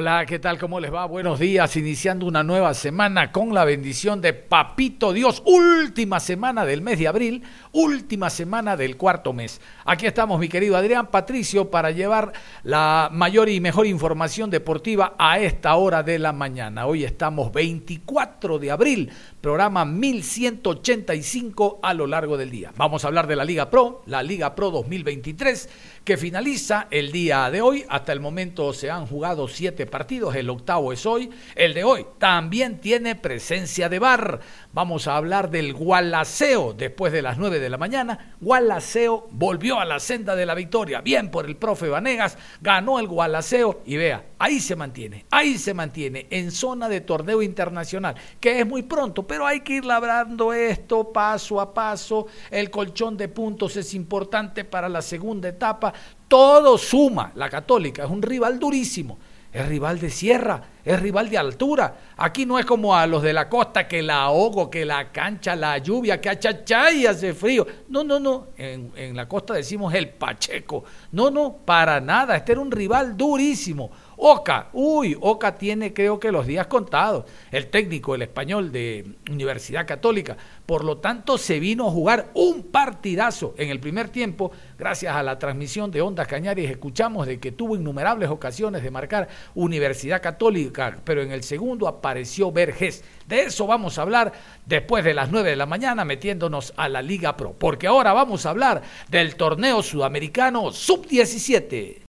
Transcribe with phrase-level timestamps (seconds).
[0.00, 0.58] Hola, ¿qué tal?
[0.58, 1.04] ¿Cómo les va?
[1.04, 5.42] Buenos días, iniciando una nueva semana con la bendición de Papito Dios.
[5.44, 9.60] Última semana del mes de abril, última semana del cuarto mes.
[9.84, 15.38] Aquí estamos, mi querido Adrián Patricio, para llevar la mayor y mejor información deportiva a
[15.38, 16.86] esta hora de la mañana.
[16.86, 22.72] Hoy estamos 24 de abril, programa 1185 a lo largo del día.
[22.76, 25.68] Vamos a hablar de la Liga Pro, la Liga Pro 2023
[26.04, 27.84] que finaliza el día de hoy.
[27.88, 31.30] Hasta el momento se han jugado siete partidos, el octavo es hoy.
[31.54, 34.40] El de hoy también tiene presencia de bar.
[34.72, 38.34] Vamos a hablar del Gualaceo después de las nueve de la mañana.
[38.40, 41.00] Gualaceo volvió a la senda de la victoria.
[41.00, 45.74] Bien por el profe Vanegas, ganó el Gualaceo y vea, ahí se mantiene, ahí se
[45.74, 50.52] mantiene en zona de torneo internacional, que es muy pronto, pero hay que ir labrando
[50.52, 52.26] esto paso a paso.
[52.50, 55.94] El colchón de puntos es importante para la segunda etapa
[56.26, 57.30] todo suma.
[57.36, 59.18] La católica es un rival durísimo,
[59.52, 61.94] es rival de sierra, es rival de altura.
[62.16, 65.54] Aquí no es como a los de la costa que la ahogo, que la cancha,
[65.54, 67.64] la lluvia, que achachá y hace frío.
[67.88, 68.48] No, no, no.
[68.56, 70.82] En, en la costa decimos el Pacheco.
[71.12, 72.34] No, no, para nada.
[72.34, 73.92] Este era un rival durísimo.
[74.22, 79.86] Oca, uy, Oca tiene creo que los días contados, el técnico, el español de Universidad
[79.86, 80.36] Católica.
[80.66, 85.22] Por lo tanto, se vino a jugar un partidazo en el primer tiempo, gracias a
[85.22, 86.68] la transmisión de Ondas Cañaris.
[86.70, 92.52] Escuchamos de que tuvo innumerables ocasiones de marcar Universidad Católica, pero en el segundo apareció
[92.52, 93.02] Vergés.
[93.26, 94.34] De eso vamos a hablar
[94.66, 98.44] después de las 9 de la mañana, metiéndonos a la Liga Pro, porque ahora vamos
[98.44, 102.09] a hablar del torneo sudamericano Sub-17.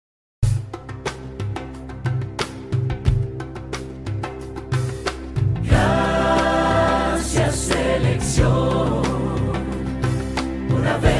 [10.68, 11.15] Por haberlo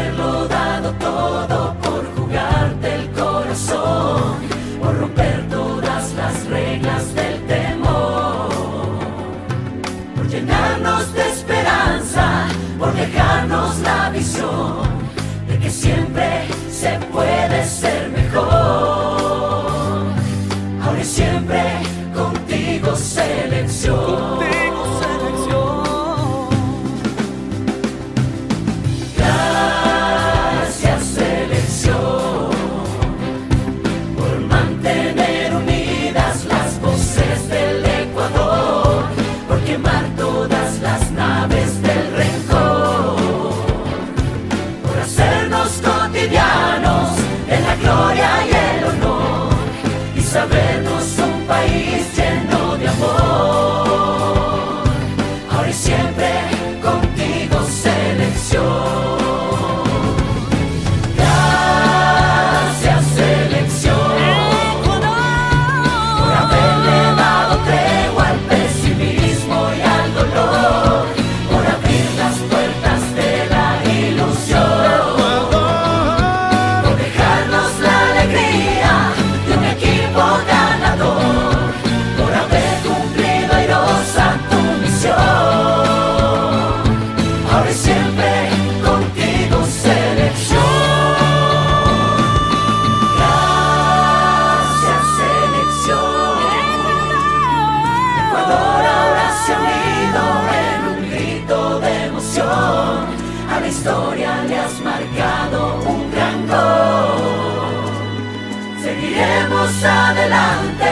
[109.86, 110.90] adelante,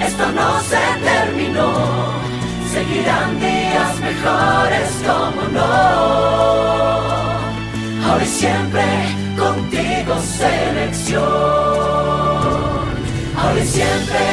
[0.00, 1.72] esto no se terminó.
[2.72, 5.64] Seguirán días mejores como no.
[8.04, 8.84] Ahora y siempre
[9.36, 11.22] contigo selección.
[13.36, 14.24] Ahora y siempre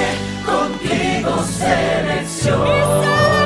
[0.45, 3.38] contigo selección.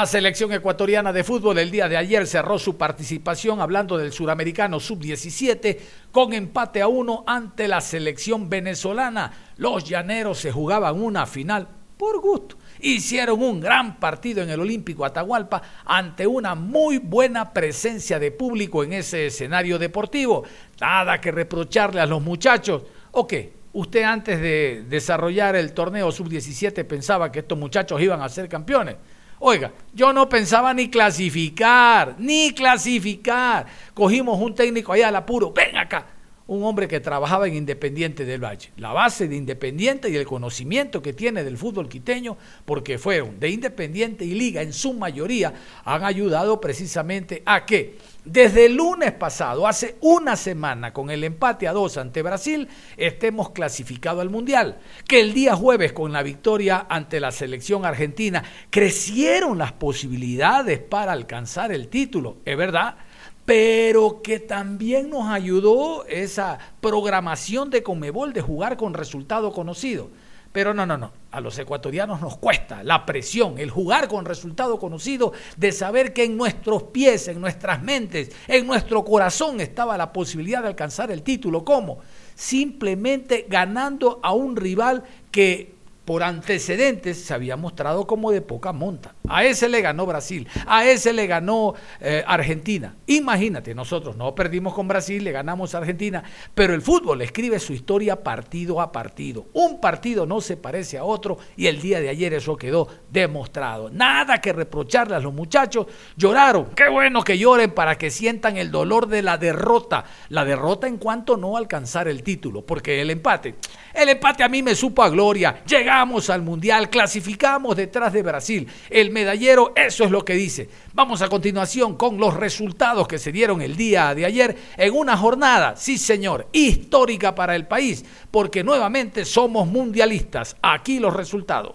[0.00, 4.80] La selección ecuatoriana de fútbol el día de ayer cerró su participación hablando del suramericano
[4.80, 5.76] sub-17
[6.10, 9.30] con empate a uno ante la selección venezolana.
[9.58, 11.68] Los llaneros se jugaban una final
[11.98, 12.56] por gusto.
[12.80, 18.82] Hicieron un gran partido en el Olímpico Atahualpa ante una muy buena presencia de público
[18.82, 20.44] en ese escenario deportivo.
[20.80, 22.84] Nada que reprocharle a los muchachos.
[23.10, 23.52] ¿O qué?
[23.74, 28.96] ¿Usted antes de desarrollar el torneo sub-17 pensaba que estos muchachos iban a ser campeones?
[29.42, 33.66] Oiga, yo no pensaba ni clasificar, ni clasificar.
[33.94, 36.04] Cogimos un técnico allá al apuro, ven acá,
[36.50, 38.72] un hombre que trabajaba en Independiente del Valle.
[38.76, 43.50] La base de Independiente y el conocimiento que tiene del fútbol quiteño, porque fueron de
[43.50, 45.54] Independiente y Liga en su mayoría,
[45.84, 51.68] han ayudado precisamente a que desde el lunes pasado, hace una semana, con el empate
[51.68, 54.80] a dos ante Brasil, estemos clasificados al Mundial.
[55.06, 61.12] Que el día jueves, con la victoria ante la selección argentina, crecieron las posibilidades para
[61.12, 62.96] alcanzar el título, es verdad,
[63.44, 70.10] pero que también nos ayudó esa programación de Comebol de jugar con resultado conocido.
[70.52, 71.12] Pero no, no, no.
[71.30, 76.24] A los ecuatorianos nos cuesta la presión, el jugar con resultado conocido, de saber que
[76.24, 81.22] en nuestros pies, en nuestras mentes, en nuestro corazón estaba la posibilidad de alcanzar el
[81.22, 81.64] título.
[81.64, 81.98] ¿Cómo?
[82.34, 85.79] Simplemente ganando a un rival que
[86.10, 89.14] por antecedentes se había mostrado como de poca monta.
[89.28, 92.96] A ese le ganó Brasil, a ese le ganó eh, Argentina.
[93.06, 97.74] Imagínate, nosotros no perdimos con Brasil, le ganamos a Argentina, pero el fútbol escribe su
[97.74, 99.46] historia partido a partido.
[99.52, 103.88] Un partido no se parece a otro y el día de ayer eso quedó demostrado.
[103.88, 105.86] Nada que reprocharle a los muchachos,
[106.16, 106.70] lloraron.
[106.74, 110.06] Qué bueno que lloren para que sientan el dolor de la derrota.
[110.28, 113.54] La derrota en cuanto no alcanzar el título, porque el empate,
[113.94, 115.62] el empate a mí me supo a gloria.
[115.66, 118.68] Llegamos al Mundial, clasificamos detrás de Brasil.
[118.88, 120.68] El medallero, eso es lo que dice.
[120.92, 125.16] Vamos a continuación con los resultados que se dieron el día de ayer en una
[125.16, 130.56] jornada, sí señor, histórica para el país, porque nuevamente somos mundialistas.
[130.62, 131.74] Aquí los resultados.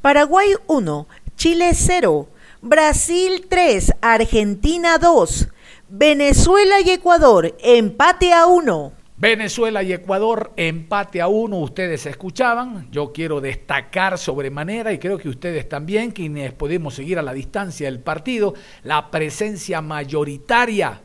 [0.00, 2.28] Paraguay 1, Chile 0,
[2.60, 5.48] Brasil 3, Argentina 2,
[5.88, 8.92] Venezuela y Ecuador empate a 1.
[9.16, 12.90] Venezuela y Ecuador, empate a uno, ustedes escuchaban.
[12.90, 17.86] Yo quiero destacar sobremanera, y creo que ustedes también, quienes podemos seguir a la distancia
[17.86, 21.00] el partido, la presencia mayoritaria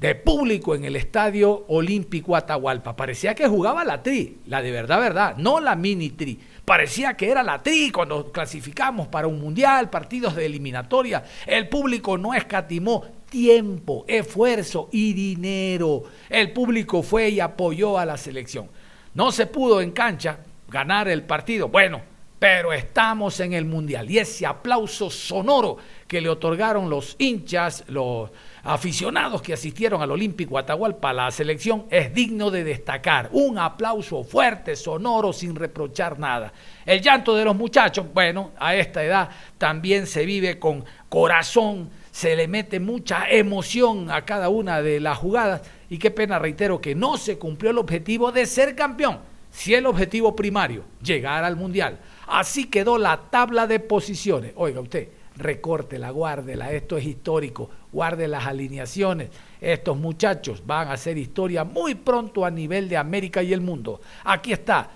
[0.00, 2.96] de público en el Estadio Olímpico Atahualpa.
[2.96, 6.38] Parecía que jugaba la tri, la de verdad, verdad, no la mini tri.
[6.64, 11.24] Parecía que era la tri cuando clasificamos para un mundial, partidos de eliminatoria.
[11.46, 16.02] El público no escatimó tiempo, esfuerzo y dinero.
[16.28, 18.68] El público fue y apoyó a la selección.
[19.14, 21.68] No se pudo en cancha ganar el partido.
[21.68, 22.02] Bueno,
[22.40, 25.76] pero estamos en el Mundial y ese aplauso sonoro
[26.08, 28.30] que le otorgaron los hinchas, los
[28.62, 33.28] aficionados que asistieron al Olímpico Atahualpa la selección es digno de destacar.
[33.32, 36.50] Un aplauso fuerte, sonoro, sin reprochar nada.
[36.86, 39.28] El llanto de los muchachos, bueno, a esta edad
[39.58, 41.90] también se vive con corazón,
[42.20, 46.78] se le mete mucha emoción a cada una de las jugadas y qué pena, reitero,
[46.78, 49.20] que no se cumplió el objetivo de ser campeón.
[49.50, 51.98] Si el objetivo primario, llegar al Mundial.
[52.26, 54.52] Así quedó la tabla de posiciones.
[54.56, 59.30] Oiga usted, recórtela, guárdela, esto es histórico, guarde las alineaciones.
[59.58, 64.02] Estos muchachos van a hacer historia muy pronto a nivel de América y el mundo.
[64.24, 64.90] Aquí está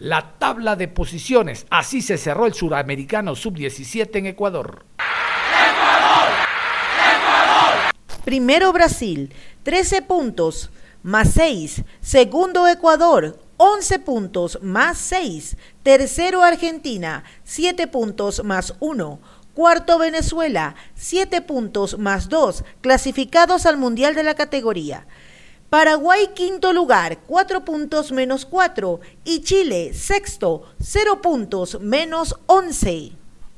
[0.00, 1.66] la tabla de posiciones.
[1.70, 4.84] Así se cerró el suramericano sub-17 en Ecuador.
[8.24, 10.70] Primero Brasil, 13 puntos,
[11.02, 11.82] más 6.
[12.00, 15.56] Segundo Ecuador, 11 puntos, más 6.
[15.82, 19.18] Tercero Argentina, 7 puntos, más 1.
[19.54, 22.62] Cuarto Venezuela, 7 puntos, más 2.
[22.80, 25.04] Clasificados al Mundial de la categoría.
[25.68, 29.00] Paraguay quinto lugar, 4 puntos menos 4.
[29.24, 33.12] Y Chile sexto, 0 puntos menos 11.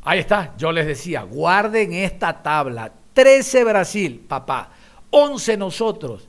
[0.05, 2.93] Ahí está, yo les decía, guarden esta tabla.
[3.15, 4.71] 13 Brasil, papá,
[5.11, 6.29] 11 nosotros.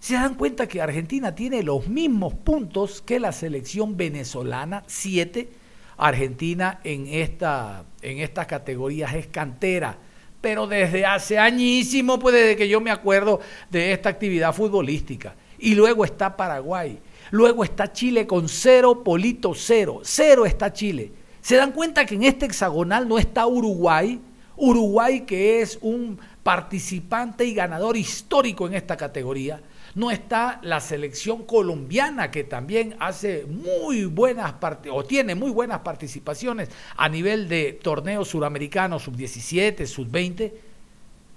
[0.00, 4.84] ¿Se dan cuenta que Argentina tiene los mismos puntos que la selección venezolana?
[4.86, 5.48] 7.
[5.96, 9.96] Argentina en, esta, en estas categorías es cantera.
[10.40, 15.36] Pero desde hace añísimo, pues desde que yo me acuerdo de esta actividad futbolística.
[15.58, 16.98] Y luego está Paraguay.
[17.30, 20.00] Luego está Chile con cero, Polito cero.
[20.02, 21.12] Cero está Chile.
[21.40, 24.20] ¿Se dan cuenta que en este hexagonal no está Uruguay?
[24.56, 29.62] Uruguay que es un participante y ganador histórico en esta categoría.
[29.94, 34.54] No está la selección colombiana que también hace muy buenas
[34.90, 40.52] o tiene muy buenas participaciones a nivel de torneos suramericanos sub-17, sub-20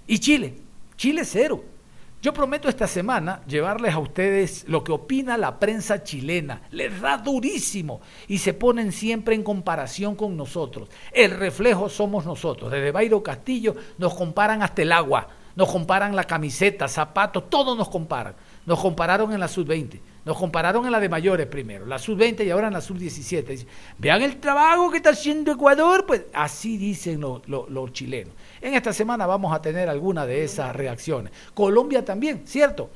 [0.08, 0.54] y Chile.
[0.96, 1.77] Chile cero.
[2.20, 6.62] Yo prometo esta semana llevarles a ustedes lo que opina la prensa chilena.
[6.72, 10.88] Les da durísimo y se ponen siempre en comparación con nosotros.
[11.12, 12.72] El reflejo somos nosotros.
[12.72, 17.88] Desde Bairo Castillo nos comparan hasta el agua, nos comparan la camiseta, zapatos, todo nos
[17.88, 18.34] comparan.
[18.66, 22.50] Nos compararon en la sub-20, nos compararon en la de mayores primero, la sub-20 y
[22.50, 23.64] ahora en la sub-17.
[23.96, 28.34] Vean el trabajo que está haciendo Ecuador, pues así dicen los, chilenos.
[28.60, 31.32] En esta semana vamos a tener alguna de esas reacciones.
[31.54, 32.90] Colombia también, ¿cierto?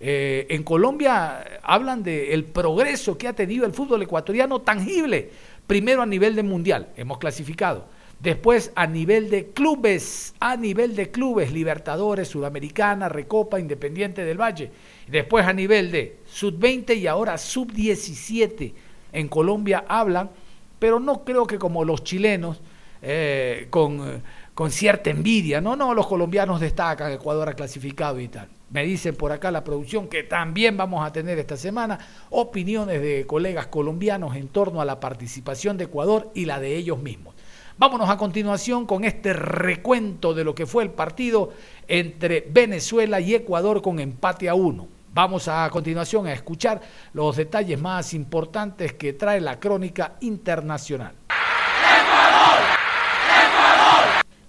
[0.00, 5.30] Eh, en Colombia hablan del progreso que ha tenido el fútbol ecuatoriano tangible,
[5.66, 7.84] primero a nivel de mundial, hemos clasificado
[8.20, 14.72] Después a nivel de clubes, a nivel de clubes, Libertadores, Sudamericana, Recopa, Independiente del Valle.
[15.10, 18.72] Después a nivel de sub-20 y ahora sub-17
[19.12, 20.30] en Colombia hablan,
[20.78, 22.60] pero no creo que como los chilenos,
[23.00, 24.22] eh, con,
[24.54, 25.60] con cierta envidia.
[25.60, 28.48] No, no, los colombianos destacan, Ecuador ha clasificado y tal.
[28.70, 31.98] Me dicen por acá la producción que también vamos a tener esta semana
[32.30, 36.98] opiniones de colegas colombianos en torno a la participación de Ecuador y la de ellos
[36.98, 37.34] mismos.
[37.78, 41.52] Vámonos a continuación con este recuento de lo que fue el partido
[41.86, 44.97] entre Venezuela y Ecuador con empate a uno.
[45.14, 46.80] Vamos a, continuación a escuchar
[47.12, 51.12] los detalles más importantes que trae la crónica internacional.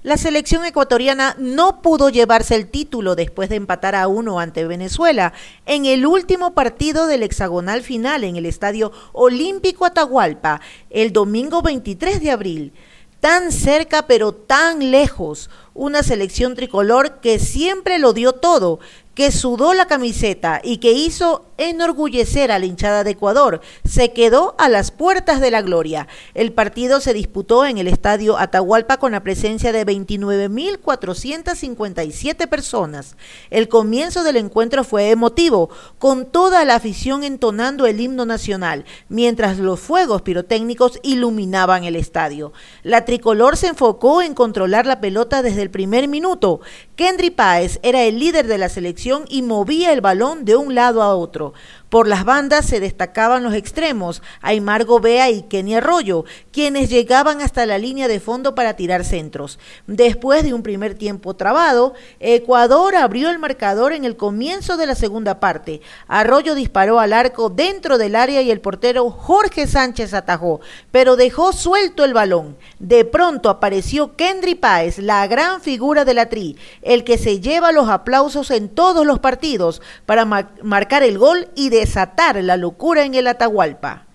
[0.01, 5.33] La selección ecuatoriana no pudo llevarse el título después de empatar a uno ante Venezuela
[5.65, 12.21] en el último partido del hexagonal final en el Estadio Olímpico Atahualpa el domingo 23
[12.21, 12.73] de abril
[13.19, 15.49] tan cerca pero tan lejos,
[15.79, 18.79] una selección tricolor que siempre lo dio todo,
[19.19, 24.55] que sudó la camiseta y que hizo enorgullecer a la hinchada de Ecuador, se quedó
[24.57, 26.07] a las puertas de la gloria.
[26.33, 33.17] El partido se disputó en el estadio Atahualpa con la presencia de 29.457 personas.
[33.49, 39.59] El comienzo del encuentro fue emotivo, con toda la afición entonando el himno nacional, mientras
[39.59, 42.53] los fuegos pirotécnicos iluminaban el estadio.
[42.83, 46.61] La tricolor se enfocó en controlar la pelota desde el primer minuto.
[46.95, 51.01] Kendry Páez era el líder de la selección y movía el balón de un lado
[51.01, 51.53] a otro.
[51.89, 57.65] Por las bandas se destacaban los extremos, Aymar Gobea y Kenny Arroyo, quienes llegaban hasta
[57.65, 59.57] la línea de fondo para tirar centros.
[59.87, 64.93] Después de un primer tiempo trabado, Ecuador abrió el marcador en el comienzo de la
[64.93, 65.81] segunda parte.
[66.07, 71.53] Arroyo disparó al arco dentro del área y el portero Jorge Sánchez atajó, pero dejó
[71.53, 72.55] suelto el balón.
[72.77, 77.71] De pronto apareció Kendry Páez, la gran figura de la tri, el que se lleva
[77.71, 83.03] los aplausos en todos los partidos para marcar el gol y de desatar la locura
[83.03, 84.08] en el Atahualpa.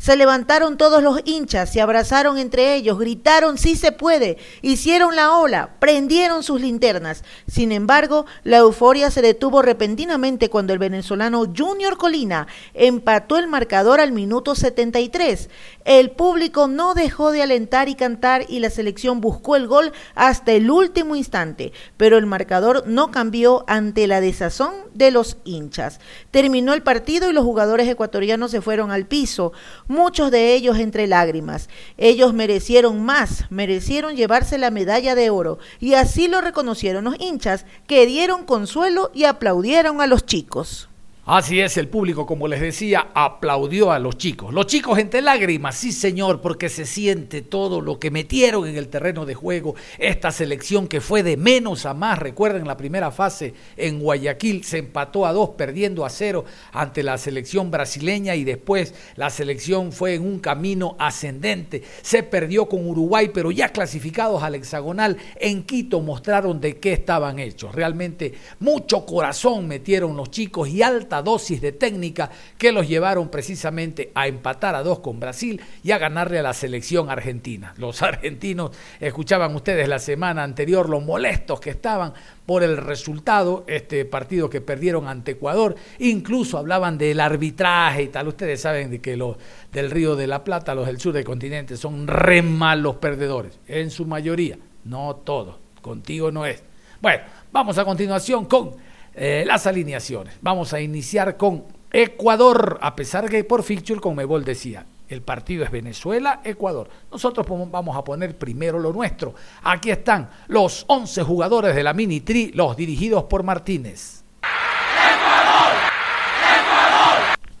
[0.00, 5.36] Se levantaron todos los hinchas, se abrazaron entre ellos, gritaron sí se puede, hicieron la
[5.36, 7.22] ola, prendieron sus linternas.
[7.46, 14.00] Sin embargo, la euforia se detuvo repentinamente cuando el venezolano Junior Colina empató el marcador
[14.00, 15.50] al minuto 73.
[15.84, 20.52] El público no dejó de alentar y cantar y la selección buscó el gol hasta
[20.52, 26.00] el último instante, pero el marcador no cambió ante la desazón de los hinchas.
[26.30, 29.52] Terminó el partido y los jugadores ecuatorianos se fueron al piso
[29.90, 31.68] muchos de ellos entre lágrimas.
[31.98, 37.66] Ellos merecieron más, merecieron llevarse la medalla de oro, y así lo reconocieron los hinchas,
[37.86, 40.89] que dieron consuelo y aplaudieron a los chicos.
[41.26, 44.54] Así es, el público, como les decía, aplaudió a los chicos.
[44.54, 48.88] Los chicos entre lágrimas, sí señor, porque se siente todo lo que metieron en el
[48.88, 49.74] terreno de juego.
[49.98, 54.78] Esta selección que fue de menos a más, recuerden la primera fase en Guayaquil, se
[54.78, 60.14] empató a dos, perdiendo a cero ante la selección brasileña y después la selección fue
[60.14, 61.82] en un camino ascendente.
[62.00, 67.38] Se perdió con Uruguay, pero ya clasificados al hexagonal en Quito mostraron de qué estaban
[67.38, 67.74] hechos.
[67.74, 74.12] Realmente mucho corazón metieron los chicos y alta dosis de técnica que los llevaron precisamente
[74.14, 77.74] a empatar a dos con Brasil y a ganarle a la selección argentina.
[77.76, 82.14] Los argentinos, escuchaban ustedes la semana anterior lo molestos que estaban
[82.46, 88.28] por el resultado, este partido que perdieron ante Ecuador, incluso hablaban del arbitraje y tal.
[88.28, 89.36] Ustedes saben de que los
[89.72, 93.90] del Río de la Plata, los del sur del continente, son re malos perdedores, en
[93.90, 96.62] su mayoría, no todos, contigo no es.
[97.00, 98.89] Bueno, vamos a continuación con
[99.22, 100.32] eh, las alineaciones.
[100.40, 105.62] Vamos a iniciar con Ecuador, a pesar que por fixture, como Mebol decía, El partido
[105.62, 106.88] es Venezuela-Ecuador.
[107.12, 109.34] Nosotros vamos a poner primero lo nuestro.
[109.62, 114.24] Aquí están los 11 jugadores de la Mini Tri, los dirigidos por Martínez.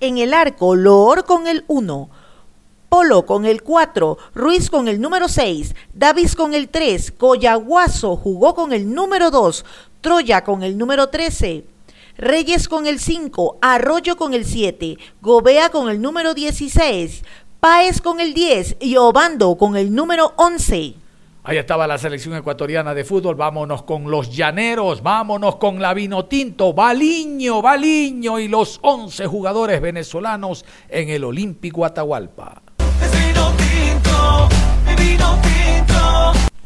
[0.00, 2.10] En el arco, Loor con el 1.
[2.90, 8.56] Polo con el 4, Ruiz con el número 6, Davis con el 3, Coyaguazo jugó
[8.56, 9.64] con el número 2,
[10.00, 11.64] Troya con el número 13,
[12.16, 17.22] Reyes con el 5, Arroyo con el 7, Gobea con el número 16,
[17.60, 20.94] Páez con el 10 y Obando con el número 11.
[21.44, 23.34] Ahí estaba la selección ecuatoriana de fútbol.
[23.34, 30.64] Vámonos con los llaneros, vámonos con la Vinotinto, Baliño, Baliño y los 11 jugadores venezolanos
[30.88, 32.60] en el Olímpico Atahualpa.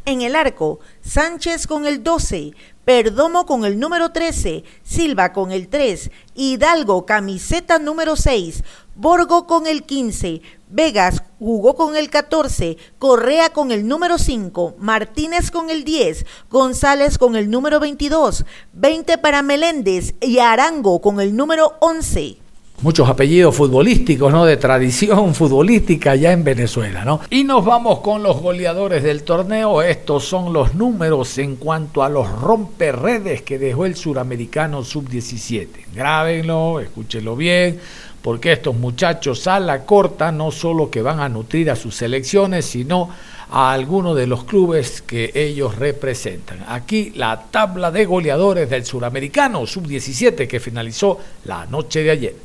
[0.06, 2.52] En el arco, Sánchez con el 12,
[2.84, 8.62] Perdomo con el número 13, Silva con el 3, Hidalgo camiseta número 6,
[8.94, 15.50] Borgo con el 15, Vegas jugó con el 14, Correa con el número 5, Martínez
[15.50, 18.44] con el 10, González con el número 22,
[18.74, 22.43] 20 para Meléndez y Arango con el número 11
[22.82, 24.44] muchos apellidos futbolísticos, ¿no?
[24.44, 27.20] De tradición futbolística ya en Venezuela, ¿no?
[27.30, 29.82] Y nos vamos con los goleadores del torneo.
[29.82, 35.68] Estos son los números en cuanto a los romperredes que dejó el suramericano sub-17.
[35.94, 37.78] Grábenlo, escúchenlo bien,
[38.20, 42.64] porque estos muchachos a la corta no solo que van a nutrir a sus selecciones,
[42.64, 43.10] sino
[43.50, 46.64] a alguno de los clubes que ellos representan.
[46.68, 52.36] Aquí la tabla de goleadores del suramericano sub-17 que finalizó la noche de ayer.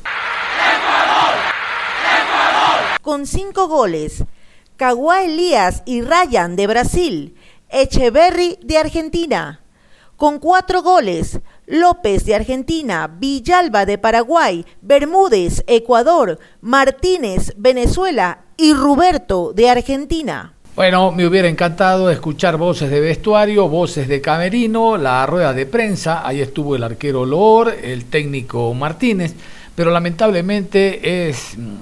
[3.02, 4.24] Con cinco goles,
[4.76, 7.34] Cagua Elías y Ryan de Brasil,
[7.68, 9.60] Echeverry de Argentina.
[10.16, 19.52] Con cuatro goles, López de Argentina, Villalba de Paraguay, Bermúdez, Ecuador, Martínez, Venezuela y Roberto
[19.54, 20.54] de Argentina.
[20.76, 26.26] Bueno, me hubiera encantado escuchar voces de vestuario, voces de camerino, la rueda de prensa,
[26.26, 29.34] ahí estuvo el arquero Loor, el técnico Martínez,
[29.74, 31.74] pero lamentablemente es mm,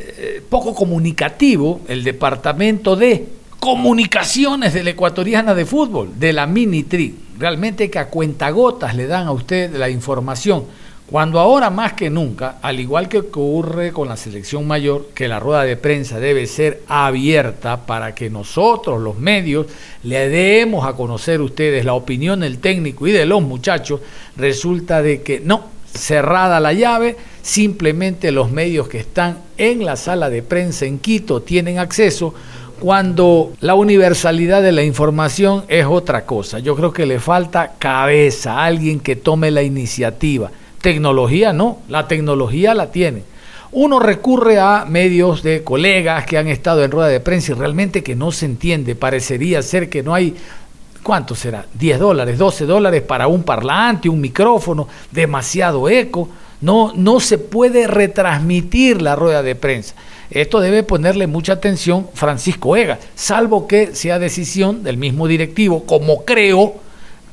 [0.00, 3.26] eh, poco comunicativo el departamento de
[3.60, 7.14] comunicaciones de la ecuatoriana de fútbol, de la Mini Tri.
[7.38, 10.64] Realmente que a cuentagotas le dan a usted la información
[11.10, 15.40] cuando ahora más que nunca, al igual que ocurre con la selección mayor, que la
[15.40, 19.66] rueda de prensa debe ser abierta para que nosotros, los medios,
[20.04, 24.00] le demos a conocer a ustedes la opinión del técnico y de los muchachos,
[24.36, 30.30] resulta de que no, cerrada la llave, simplemente los medios que están en la sala
[30.30, 32.34] de prensa en Quito tienen acceso
[32.78, 36.60] cuando la universalidad de la información es otra cosa.
[36.60, 40.52] Yo creo que le falta cabeza, alguien que tome la iniciativa.
[40.80, 43.22] Tecnología no, la tecnología la tiene.
[43.72, 48.02] Uno recurre a medios de colegas que han estado en rueda de prensa y realmente
[48.02, 48.94] que no se entiende.
[48.94, 50.34] Parecería ser que no hay,
[51.02, 51.66] ¿cuánto será?
[51.74, 56.28] 10 dólares, 12 dólares para un parlante, un micrófono, demasiado eco.
[56.62, 59.94] No, no se puede retransmitir la rueda de prensa.
[60.30, 66.24] Esto debe ponerle mucha atención Francisco Ega, salvo que sea decisión del mismo directivo, como
[66.24, 66.74] creo,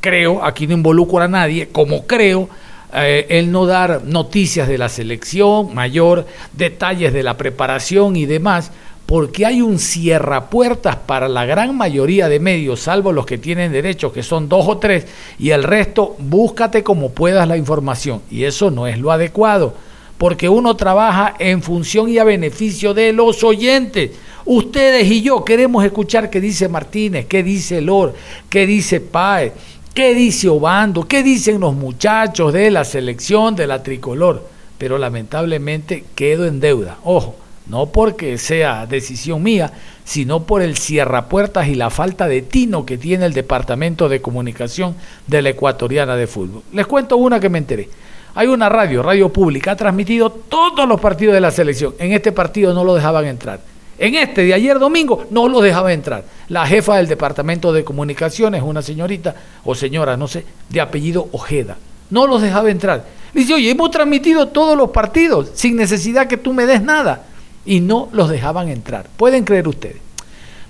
[0.01, 2.49] creo, aquí no involucro a nadie, como creo
[2.93, 8.71] eh, el no dar noticias de la selección mayor, detalles de la preparación y demás,
[9.05, 14.11] porque hay un cierrapuertas para la gran mayoría de medios, salvo los que tienen derechos,
[14.11, 15.05] que son dos o tres,
[15.39, 18.21] y el resto búscate como puedas la información.
[18.29, 19.73] Y eso no es lo adecuado,
[20.17, 24.11] porque uno trabaja en función y a beneficio de los oyentes.
[24.45, 28.13] Ustedes y yo queremos escuchar qué dice Martínez, qué dice Lor,
[28.49, 29.51] qué dice Paez
[29.97, 31.07] ¿Qué dice Obando?
[31.07, 34.47] ¿Qué dicen los muchachos de la selección de la tricolor?
[34.77, 36.99] Pero lamentablemente quedo en deuda.
[37.03, 42.85] Ojo, no porque sea decisión mía, sino por el cierrapuertas y la falta de tino
[42.85, 44.93] que tiene el Departamento de Comunicación
[45.25, 46.61] de la Ecuatoriana de Fútbol.
[46.73, 47.89] Les cuento una que me enteré.
[48.35, 51.95] Hay una radio, radio pública, ha transmitido todos los partidos de la selección.
[51.97, 53.61] En este partido no lo dejaban entrar.
[53.99, 56.23] En este de ayer domingo no lo dejaba entrar.
[56.49, 61.77] La jefa del departamento de comunicaciones, una señorita o señora, no sé, de apellido Ojeda,
[62.09, 63.05] no los dejaba entrar.
[63.33, 67.25] dice, oye, hemos transmitido todos los partidos sin necesidad que tú me des nada.
[67.65, 69.07] Y no los dejaban entrar.
[69.17, 69.97] Pueden creer ustedes.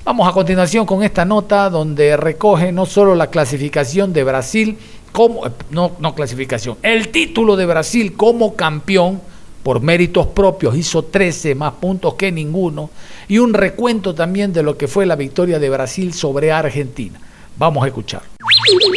[0.03, 4.77] Vamos a continuación con esta nota donde recoge no solo la clasificación de Brasil
[5.11, 9.21] como, no, no clasificación, el título de Brasil como campeón
[9.67, 12.89] por méritos propios, hizo 13 más puntos que ninguno,
[13.27, 17.19] y un recuento también de lo que fue la victoria de Brasil sobre Argentina.
[17.57, 18.21] Vamos a escuchar.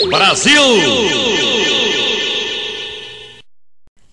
[0.08, 0.60] Brasil.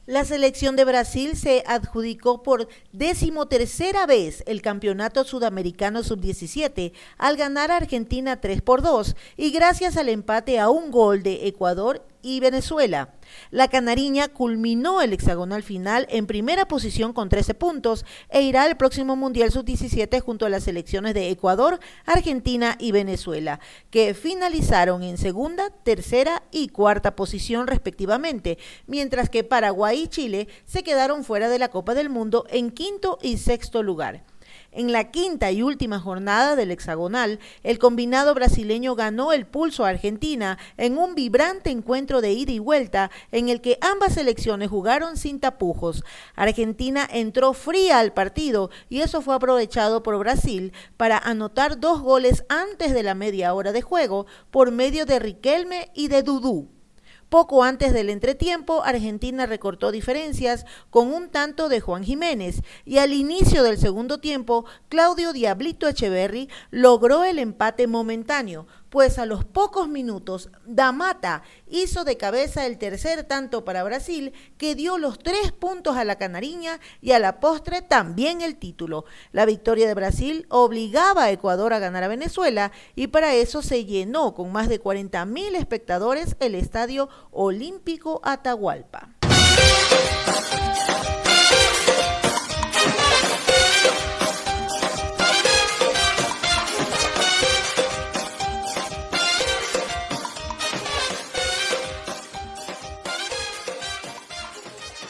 [0.08, 7.70] La selección de Brasil se adjudicó por decimotercera vez el campeonato sudamericano sub-17 al ganar
[7.70, 12.42] a Argentina 3 por 2 y gracias al empate a un gol de Ecuador y
[12.42, 13.14] Venezuela.
[13.52, 18.76] La canariña culminó el hexagonal final en primera posición con 13 puntos e irá al
[18.76, 25.18] próximo Mundial Sub-17 junto a las selecciones de Ecuador, Argentina y Venezuela, que finalizaron en
[25.18, 31.60] segunda, tercera y cuarta posición respectivamente, mientras que Paraguay y Chile se quedaron fuera de
[31.60, 34.26] la Copa del Mundo en quinto y sexto lugar.
[34.78, 39.90] En la quinta y última jornada del hexagonal, el combinado brasileño ganó el pulso a
[39.90, 45.18] Argentina en un vibrante encuentro de ida y vuelta en el que ambas selecciones jugaron
[45.18, 46.04] sin tapujos.
[46.36, 52.46] Argentina entró fría al partido y eso fue aprovechado por Brasil para anotar dos goles
[52.48, 56.77] antes de la media hora de juego por medio de Riquelme y de Dudú.
[57.30, 63.12] Poco antes del entretiempo, Argentina recortó diferencias con un tanto de Juan Jiménez y al
[63.12, 69.88] inicio del segundo tiempo, Claudio Diablito Echeverry logró el empate momentáneo, pues a los pocos
[69.88, 75.98] minutos Damata hizo de cabeza el tercer tanto para Brasil, que dio los tres puntos
[75.98, 79.06] a la Canariña y a la postre también el título.
[79.32, 83.86] La victoria de Brasil obligaba a Ecuador a ganar a Venezuela y para eso se
[83.86, 89.17] llenó con más de 40 mil espectadores el Estadio Olímpico Atahualpa.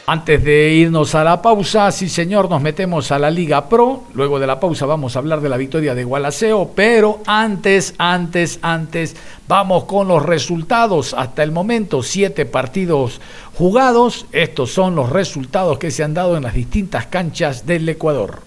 [0.10, 4.04] Antes de irnos a la pausa, sí señor, nos metemos a la Liga Pro.
[4.14, 8.58] Luego de la pausa vamos a hablar de la victoria de Gualaceo, pero antes, antes,
[8.62, 9.18] antes,
[9.50, 11.14] vamos con los resultados.
[11.14, 13.20] Hasta el momento, siete partidos
[13.56, 14.28] jugados.
[14.32, 18.44] Estos son los resultados que se han dado en las distintas canchas del Ecuador.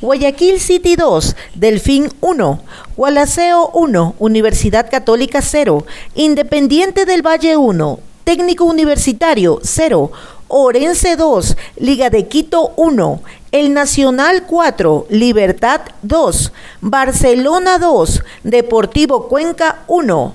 [0.00, 2.62] Guayaquil City 2, Delfín 1,
[2.96, 10.10] Gualaceo 1, Universidad Católica 0, Independiente del Valle 1, Técnico Universitario 0,
[10.52, 19.84] Orense 2, Liga de Quito 1, El Nacional 4, Libertad 2, Barcelona 2, Deportivo Cuenca
[19.86, 20.34] 1.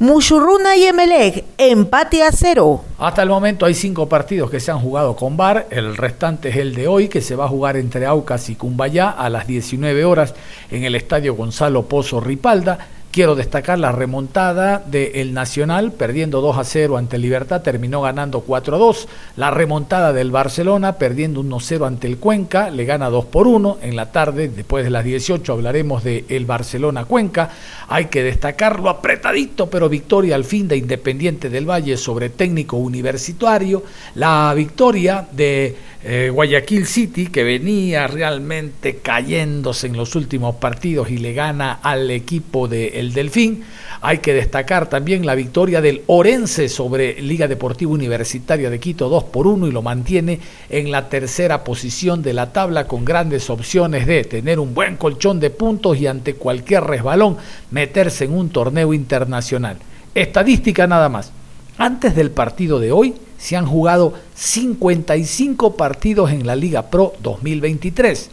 [0.00, 2.82] Mushurruna y Emelec, empate a cero.
[2.98, 5.68] Hasta el momento hay cinco partidos que se han jugado con VAR.
[5.70, 9.10] El restante es el de hoy, que se va a jugar entre Aucas y Cumbayá
[9.10, 10.34] a las 19 horas
[10.72, 12.88] en el estadio Gonzalo Pozo Ripalda.
[13.12, 18.76] Quiero destacar la remontada del Nacional, perdiendo 2 a 0 ante Libertad, terminó ganando 4
[18.76, 19.06] a 2.
[19.36, 23.48] La remontada del Barcelona, perdiendo 1 a 0 ante el Cuenca, le gana 2 por
[23.48, 23.80] 1.
[23.82, 27.50] En la tarde, después de las 18, hablaremos de el Barcelona-Cuenca.
[27.88, 33.82] Hay que destacarlo apretadito, pero victoria al fin de Independiente del Valle sobre técnico universitario.
[34.14, 41.18] La victoria de eh, Guayaquil City, que venía realmente cayéndose en los últimos partidos y
[41.18, 43.64] le gana al equipo de El Delfín.
[44.00, 49.24] Hay que destacar también la victoria del Orense sobre Liga Deportiva Universitaria de Quito 2
[49.24, 54.06] por 1 y lo mantiene en la tercera posición de la tabla con grandes opciones
[54.06, 57.36] de tener un buen colchón de puntos y ante cualquier resbalón
[57.70, 59.76] meterse en un torneo internacional.
[60.14, 61.32] Estadística nada más.
[61.78, 68.30] Antes del partido de hoy se han jugado 55 partidos en la Liga Pro 2023.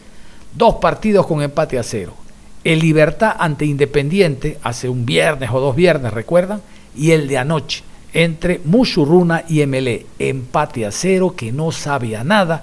[0.54, 2.19] Dos partidos con empate a cero.
[2.64, 6.60] El Libertad ante Independiente hace un viernes o dos viernes, ¿recuerdan?
[6.96, 10.06] Y el de anoche entre Mushurruna y MLE.
[10.18, 12.62] Empate a cero que no sabe a nada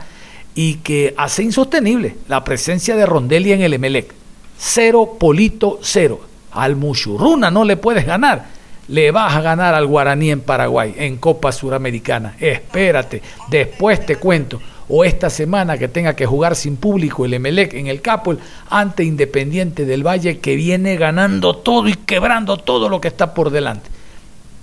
[0.53, 4.13] y que hace insostenible la presencia de Rondelli en el Emelec.
[4.57, 6.21] Cero, Polito, cero.
[6.51, 8.57] Al Mushurruna no le puedes ganar
[8.87, 12.35] le vas a ganar al Guaraní en Paraguay, en Copa Suramericana.
[12.39, 14.61] Espérate, después te cuento.
[14.89, 19.03] O esta semana que tenga que jugar sin público el Emelec en el Capol ante
[19.03, 23.89] Independiente del Valle que viene ganando todo y quebrando todo lo que está por delante.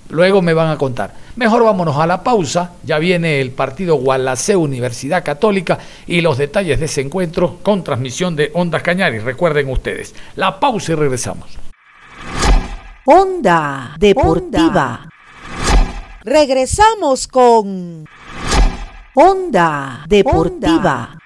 [0.09, 1.13] Luego me van a contar.
[1.35, 2.73] Mejor vámonos a la pausa.
[2.83, 8.35] Ya viene el partido Gualaceo Universidad Católica y los detalles de ese encuentro con transmisión
[8.35, 9.23] de Ondas Cañaris.
[9.23, 10.13] Recuerden ustedes.
[10.35, 11.57] La pausa y regresamos.
[13.05, 15.09] Onda Deportiva.
[16.23, 18.05] Regresamos con
[19.17, 21.17] Onda Deportiva.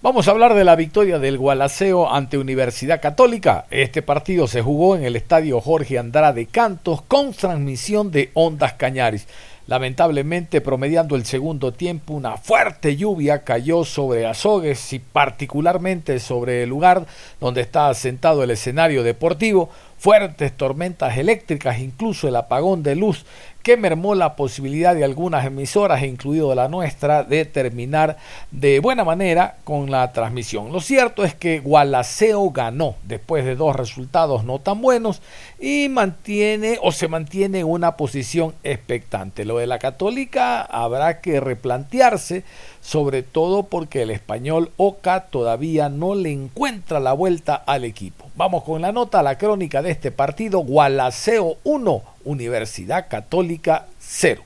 [0.00, 3.66] Vamos a hablar de la victoria del Gualaceo ante Universidad Católica.
[3.70, 9.28] Este partido se jugó en el estadio Jorge Andrade Cantos con transmisión de Ondas Cañaris.
[9.66, 16.70] Lamentablemente, promediando el segundo tiempo, una fuerte lluvia cayó sobre Azogues y particularmente sobre el
[16.70, 17.06] lugar
[17.38, 23.24] donde está asentado el escenario deportivo, fuertes tormentas eléctricas, incluso el apagón de luz
[23.62, 28.16] que mermó la posibilidad de algunas emisoras, incluido la nuestra, de terminar
[28.50, 30.72] de buena manera con la transmisión.
[30.72, 35.22] Lo cierto es que Gualaceo ganó después de dos resultados no tan buenos
[35.60, 39.44] y mantiene o se mantiene en una posición expectante.
[39.44, 42.44] Lo de la católica habrá que replantearse,
[42.80, 48.26] sobre todo porque el español Oca todavía no le encuentra la vuelta al equipo.
[48.34, 54.42] Vamos con la nota, la crónica de este partido, Gualaceo 1, Universidad Católica 0.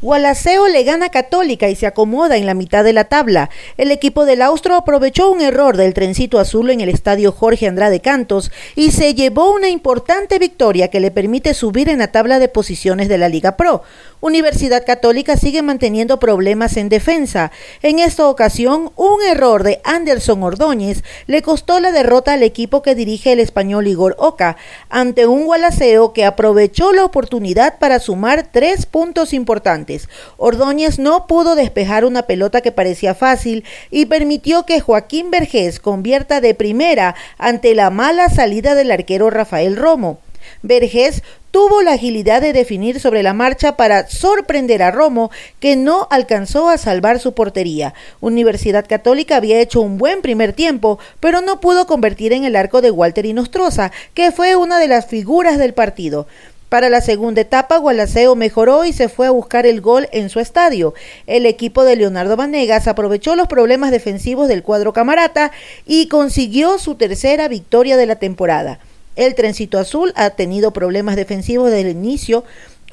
[0.00, 3.50] Gualaceo le gana Católica y se acomoda en la mitad de la tabla.
[3.78, 8.00] El equipo del Austro aprovechó un error del trencito azul en el estadio Jorge Andrade
[8.00, 12.48] Cantos y se llevó una importante victoria que le permite subir en la tabla de
[12.48, 13.82] posiciones de la Liga Pro.
[14.20, 17.50] Universidad Católica sigue manteniendo problemas en defensa.
[17.82, 22.94] En esta ocasión, un error de Anderson Ordóñez le costó la derrota al equipo que
[22.94, 24.56] dirige el español Igor Oca
[24.88, 30.08] ante un Gualaceo que aprovechó la oportunidad para sumar tres puntos importantes.
[30.36, 36.40] Ordóñez no pudo despejar una pelota que parecía fácil y permitió que Joaquín Vergés convierta
[36.40, 40.18] de primera ante la mala salida del arquero Rafael Romo.
[40.62, 45.30] Vergés tuvo la agilidad de definir sobre la marcha para sorprender a Romo,
[45.60, 47.94] que no alcanzó a salvar su portería.
[48.20, 52.80] Universidad Católica había hecho un buen primer tiempo, pero no pudo convertir en el arco
[52.80, 56.26] de Walter Inostroza, que fue una de las figuras del partido.
[56.74, 60.40] Para la segunda etapa, Gualaceo mejoró y se fue a buscar el gol en su
[60.40, 60.92] estadio.
[61.28, 65.52] El equipo de Leonardo Vanegas aprovechó los problemas defensivos del cuadro camarata
[65.86, 68.80] y consiguió su tercera victoria de la temporada.
[69.16, 72.44] El trencito azul ha tenido problemas defensivos desde el inicio.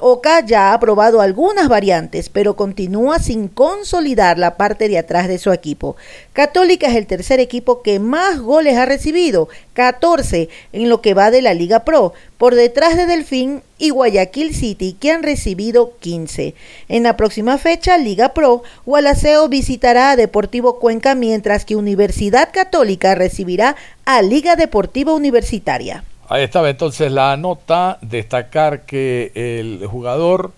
[0.04, 5.38] Oca ya ha probado algunas variantes, pero continúa sin consolidar la parte de atrás de
[5.38, 5.94] su equipo.
[6.32, 11.30] Católica es el tercer equipo que más goles ha recibido, 14 en lo que va
[11.30, 16.54] de la Liga Pro, por detrás de Delfín y Guayaquil City, que han recibido 15.
[16.88, 23.14] En la próxima fecha, Liga Pro, Gualaceo visitará a Deportivo Cuenca, mientras que Universidad Católica
[23.14, 26.02] recibirá a Liga Deportiva Universitaria.
[26.32, 30.52] Ahí estaba entonces la nota, destacar que el jugador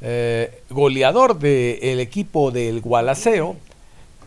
[0.00, 3.56] eh, goleador del equipo del Gualaceo,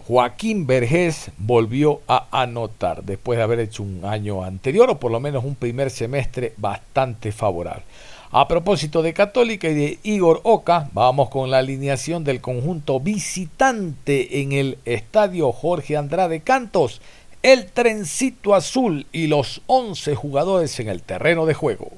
[0.06, 5.20] Joaquín Vergés, volvió a anotar después de haber hecho un año anterior o por lo
[5.20, 7.82] menos un primer semestre bastante favorable.
[8.30, 14.42] A propósito de Católica y de Igor Oca, vamos con la alineación del conjunto visitante
[14.42, 17.02] en el estadio Jorge Andrade Cantos
[17.44, 21.92] el trencito azul y los 11 jugadores en el terreno de juego.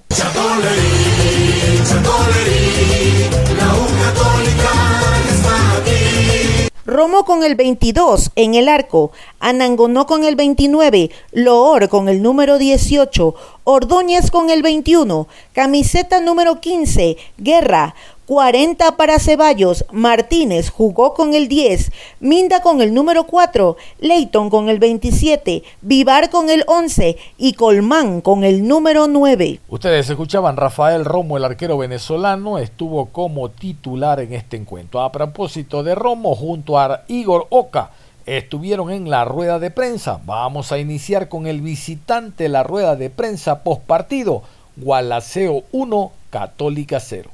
[6.85, 12.57] Romo con el 22 en el arco, Anangonó con el 29, Loor con el número
[12.57, 17.95] 18, Ordóñez con el 21, camiseta número 15, Guerra,
[18.33, 24.69] 40 para Ceballos, Martínez jugó con el 10, Minda con el número 4, Leighton con
[24.69, 29.59] el 27, Vivar con el 11 y Colmán con el número 9.
[29.69, 35.01] Ustedes escuchaban, Rafael Romo, el arquero venezolano, estuvo como titular en este encuentro.
[35.01, 37.91] A propósito de Romo, junto a Igor Oca,
[38.25, 40.19] estuvieron en la rueda de prensa.
[40.25, 44.41] Vamos a iniciar con el visitante la rueda de prensa post partido.
[44.75, 47.29] Gualaceo 1, Católica 0.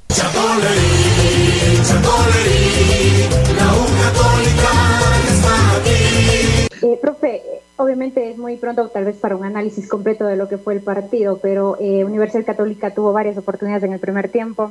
[6.82, 7.42] Eh, profe,
[7.78, 10.82] obviamente es muy pronto tal vez para un análisis completo de lo que fue el
[10.82, 14.70] partido, pero eh, Universidad Católica tuvo varias oportunidades en el primer tiempo.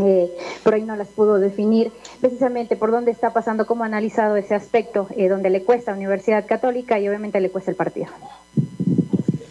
[0.00, 4.34] Eh, por ahí no las pudo definir, precisamente por dónde está pasando, cómo ha analizado
[4.34, 8.08] ese aspecto, eh, donde le cuesta a Universidad Católica y obviamente le cuesta el partido.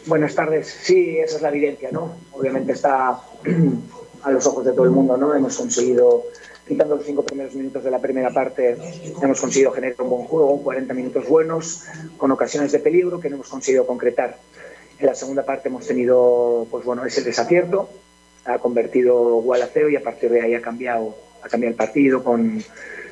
[0.08, 0.68] Buenas tardes.
[0.68, 2.16] Sí, esa es la evidencia, ¿no?
[2.34, 3.22] Obviamente está
[4.24, 5.34] a los ojos de todo el mundo, ¿no?
[5.34, 6.26] Hemos conseguido,
[6.68, 8.78] quitando los cinco primeros minutos de la primera parte,
[9.22, 11.84] hemos conseguido generar un buen juego, 40 minutos buenos,
[12.18, 14.38] con ocasiones de peligro que no hemos conseguido concretar.
[15.00, 17.90] En la segunda parte hemos tenido, pues bueno, ese desacierto,
[18.46, 22.64] ha convertido Gualaceo y a partir de ahí ha cambiado, ha cambiado el partido con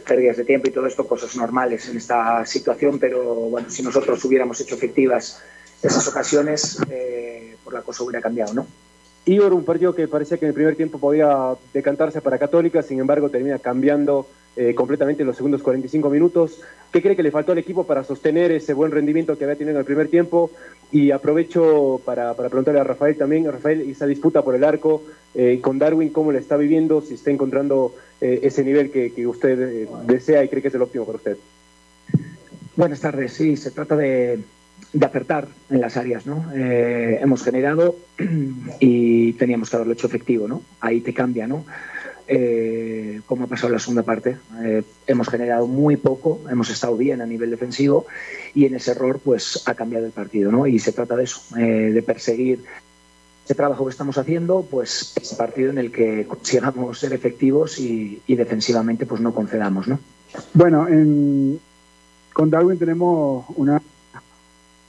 [0.07, 4.23] pérdidas de tiempo y todo esto, cosas normales en esta situación, pero bueno, si nosotros
[4.25, 5.41] hubiéramos hecho efectivas
[5.81, 8.67] esas ocasiones, eh, por la cosa hubiera cambiado, ¿no?
[9.27, 12.99] Igor, un partido que parecía que en el primer tiempo podía decantarse para Católica, sin
[12.99, 16.61] embargo termina cambiando eh, completamente en los segundos 45 minutos.
[16.93, 19.75] ¿Qué cree que le faltó al equipo para sostener ese buen rendimiento que había tenido
[19.75, 20.49] en el primer tiempo?
[20.93, 25.03] Y aprovecho para, para preguntarle a Rafael también, Rafael, esa disputa por el arco
[25.35, 27.01] eh, con Darwin, ¿cómo le está viviendo?
[27.01, 31.05] Si está encontrando eh, ese nivel que, usted desea y cree que es el óptimo
[31.05, 31.37] para usted.
[32.77, 34.39] Buenas tardes, sí, se trata de,
[34.93, 36.51] de acertar en las áreas, ¿no?
[36.55, 37.95] Eh, hemos generado
[38.79, 40.61] y teníamos que haberlo hecho efectivo, ¿no?
[40.79, 41.65] Ahí te cambia, ¿no?
[42.29, 44.37] Eh, como ha pasado la segunda parte.
[44.61, 48.05] Eh, hemos generado muy poco, hemos estado bien a nivel defensivo
[48.53, 50.67] y en ese error pues ha cambiado el partido, ¿no?
[50.67, 52.63] Y se trata de eso, eh, de perseguir
[53.45, 58.21] ese trabajo que estamos haciendo, pues ese partido en el que consigamos ser efectivos y,
[58.27, 59.97] y defensivamente pues no concedamos, ¿no?
[60.53, 61.61] Bueno, en,
[62.33, 63.81] con Darwin tenemos una,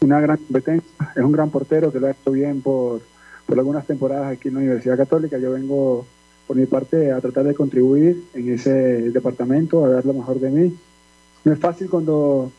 [0.01, 0.89] una gran competencia.
[1.17, 3.01] Es un gran portero que lo ha hecho bien por,
[3.47, 5.39] por algunas temporadas aquí en la Universidad Católica.
[5.39, 6.07] Yo vengo,
[6.47, 8.71] por mi parte, a tratar de contribuir en ese
[9.11, 10.77] departamento, a dar lo mejor de mí.
[11.45, 12.53] No es fácil cuando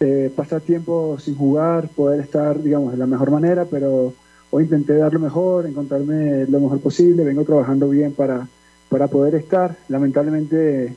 [0.00, 4.12] eh, pasar tiempo sin jugar, poder estar, digamos, de la mejor manera, pero
[4.50, 7.24] hoy intenté dar lo mejor, encontrarme lo mejor posible.
[7.24, 8.46] Vengo trabajando bien para,
[8.88, 9.76] para poder estar.
[9.88, 10.94] Lamentablemente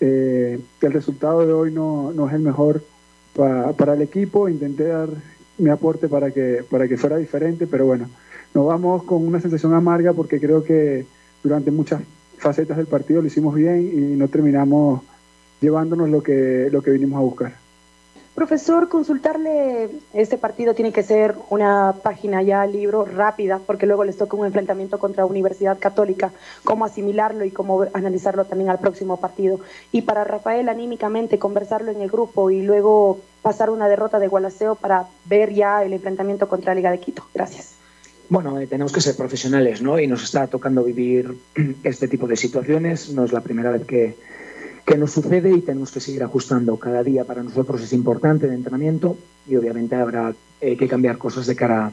[0.00, 2.82] eh, el resultado de hoy no, no es el mejor
[3.34, 4.48] pa, para el equipo.
[4.48, 5.10] Intenté dar
[5.58, 8.08] mi aporte para que, para que fuera diferente, pero bueno,
[8.54, 11.06] nos vamos con una sensación amarga porque creo que
[11.42, 12.02] durante muchas
[12.38, 15.02] facetas del partido lo hicimos bien y no terminamos
[15.60, 17.66] llevándonos lo que, lo que vinimos a buscar.
[18.36, 24.18] Profesor, consultarle, este partido tiene que ser una página ya, libro, rápida, porque luego les
[24.18, 29.60] toca un enfrentamiento contra Universidad Católica, cómo asimilarlo y cómo analizarlo también al próximo partido.
[29.90, 34.74] Y para Rafael, anímicamente, conversarlo en el grupo y luego pasar una derrota de Gualaceo
[34.74, 37.24] para ver ya el enfrentamiento contra Liga de Quito.
[37.32, 37.74] Gracias.
[38.28, 40.00] Bueno, eh, tenemos que ser profesionales, ¿no?
[40.00, 41.32] Y nos está tocando vivir
[41.84, 43.12] este tipo de situaciones.
[43.12, 44.16] No es la primera vez que,
[44.84, 46.76] que nos sucede y tenemos que seguir ajustando.
[46.76, 51.46] Cada día para nosotros es importante de entrenamiento y obviamente habrá eh, que cambiar cosas
[51.46, 51.92] de cara,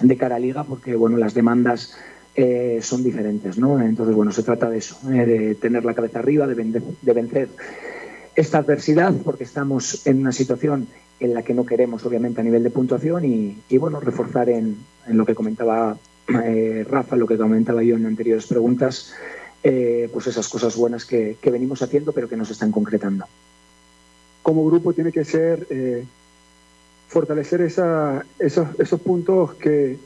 [0.00, 1.94] de cara a liga porque bueno, las demandas
[2.34, 3.58] eh, son diferentes.
[3.58, 3.78] ¿no?
[3.78, 7.50] Entonces, bueno, se trata de eso, eh, de tener la cabeza arriba, de, de vencer
[8.36, 10.88] esta adversidad porque estamos en una situación
[11.20, 15.24] en la que no queremos, obviamente, a nivel de puntuación y, bueno, reforzar en, lo
[15.24, 15.96] que comentaba
[16.28, 19.12] eh, Rafa, lo que comentaba yo en anteriores preguntas,
[19.62, 23.26] eh, pues esas cosas buenas que, venimos haciendo pero que nos están concretando.
[24.42, 26.04] Como grupo tiene que ser eh,
[27.08, 29.98] fortalecer esa, esos, esos puntos que,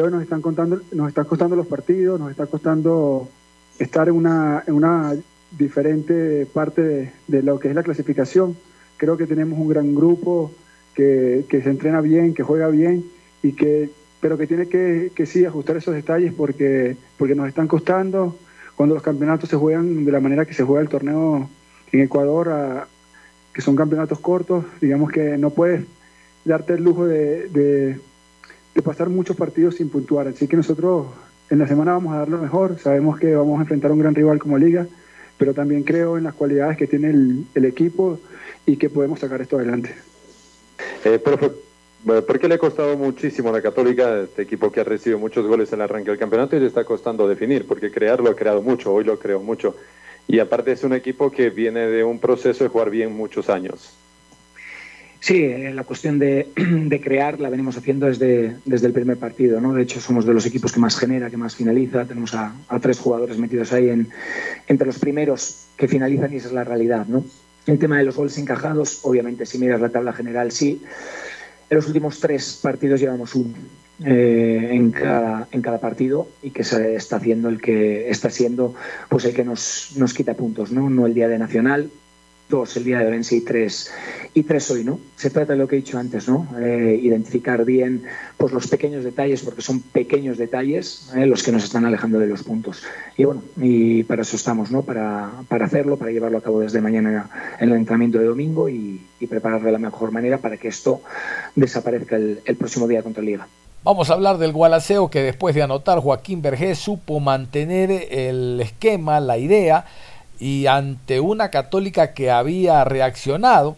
[0.00, 3.28] hoy nos están, contando, nos están costando los partidos, nos está costando
[3.78, 5.16] estar en una
[5.58, 8.56] diferente parte de, de, lo que es la clasificación.
[8.96, 10.52] Creo que tenemos un gran grupo
[10.94, 13.04] que, que se entrena bien, que juega bien
[13.42, 13.90] y que
[14.24, 18.38] pero que tiene que, que sí ajustar esos detalles porque, porque nos están costando,
[18.74, 21.46] cuando los campeonatos se juegan de la manera que se juega el torneo
[21.92, 22.86] en Ecuador,
[23.52, 25.84] que son campeonatos cortos, digamos que no puedes
[26.42, 28.00] darte el lujo de, de,
[28.74, 30.28] de, pasar muchos partidos sin puntuar.
[30.28, 31.08] Así que nosotros
[31.50, 34.00] en la semana vamos a dar lo mejor, sabemos que vamos a enfrentar a un
[34.00, 34.86] gran rival como Liga,
[35.38, 38.18] pero también creo en las cualidades que tiene el, el equipo
[38.66, 39.94] y que podemos sacar esto adelante.
[41.04, 41.50] Eh, profe,
[42.04, 45.46] ¿Por qué le ha costado muchísimo a la Católica, este equipo que ha recibido muchos
[45.46, 47.66] goles en el arranque del campeonato y le está costando definir?
[47.66, 49.74] Porque crearlo ha creado mucho, hoy lo creo mucho.
[50.28, 53.94] Y aparte es un equipo que viene de un proceso de jugar bien muchos años.
[55.24, 59.58] Sí, la cuestión de, de crear la venimos haciendo desde, desde el primer partido.
[59.58, 59.72] ¿no?
[59.72, 62.04] De hecho, somos de los equipos que más genera, que más finaliza.
[62.04, 64.10] Tenemos a, a tres jugadores metidos ahí en,
[64.68, 67.06] entre los primeros que finalizan y esa es la realidad.
[67.06, 67.24] ¿no?
[67.66, 70.82] El tema de los goles encajados, obviamente, si miras la tabla general, sí.
[71.70, 73.54] En los últimos tres partidos llevamos uno
[74.04, 78.74] eh, en, cada, en cada partido y que se está haciendo el que está siendo
[79.08, 80.90] pues el que nos, nos quita puntos, ¿no?
[80.90, 81.90] No el día de Nacional,
[82.54, 83.90] dos el día de Orense y tres,
[84.32, 84.98] y tres hoy, ¿no?
[85.16, 86.46] Se trata de lo que he dicho antes, ¿no?
[86.60, 88.04] Eh, identificar bien
[88.36, 92.26] pues, los pequeños detalles, porque son pequeños detalles eh, los que nos están alejando de
[92.26, 92.82] los puntos.
[93.16, 94.82] Y bueno, y para eso estamos, ¿no?
[94.82, 99.00] Para, para hacerlo, para llevarlo a cabo desde mañana en el entrenamiento de domingo y,
[99.20, 101.02] y prepararlo de la mejor manera para que esto
[101.56, 103.46] desaparezca el, el próximo día contra Liga.
[103.82, 109.20] Vamos a hablar del Gualaceo que después de anotar Joaquín Vergés supo mantener el esquema,
[109.20, 109.84] la idea,
[110.40, 113.76] y ante una católica que había reaccionado,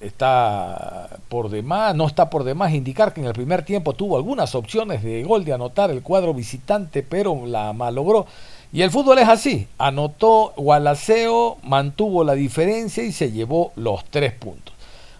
[0.00, 4.54] está por demás, no está por demás indicar que en el primer tiempo tuvo algunas
[4.54, 8.26] opciones de gol de anotar el cuadro visitante, pero la malogró.
[8.72, 14.32] Y el fútbol es así, anotó Gualaceo, mantuvo la diferencia y se llevó los tres
[14.32, 14.74] puntos.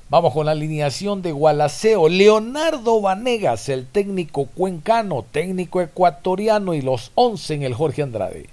[0.08, 2.08] Vamos con la alineación de Gualaceo.
[2.10, 8.50] Leonardo Vanegas, el técnico cuencano, técnico ecuatoriano y los 11 en el Jorge Andrade.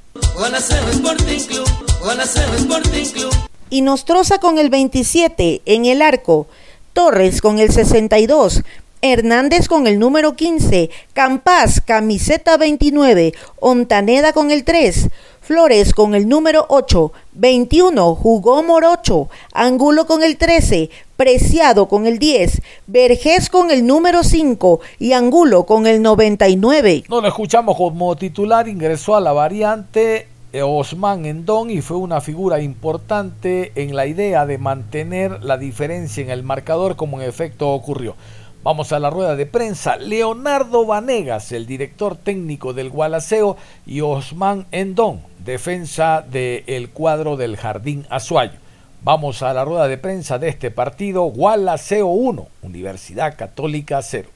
[3.69, 6.47] Y Nostroza con el 27 en el arco.
[6.93, 8.63] Torres con el 62.
[9.01, 15.09] Hernández con el número 15, Campas, camiseta 29, Ontaneda con el 3,
[15.49, 22.19] Flores con el número 8, 21 jugó Morocho, Angulo con el 13, Preciado con el
[22.19, 27.05] 10, Vergés con el número 5 y Angulo con el 99.
[27.09, 32.21] No lo escuchamos como titular, ingresó a la variante eh, Osman Endón y fue una
[32.21, 37.69] figura importante en la idea de mantener la diferencia en el marcador como en efecto
[37.69, 38.15] ocurrió.
[38.61, 39.95] Vamos a la rueda de prensa.
[39.95, 48.05] Leonardo Vanegas, el director técnico del Gualaceo, y Osman Endón, defensa del cuadro del Jardín
[48.09, 48.59] Azuayo.
[49.01, 51.23] Vamos a la rueda de prensa de este partido.
[51.23, 54.29] Gualaceo 1, Universidad Católica 0.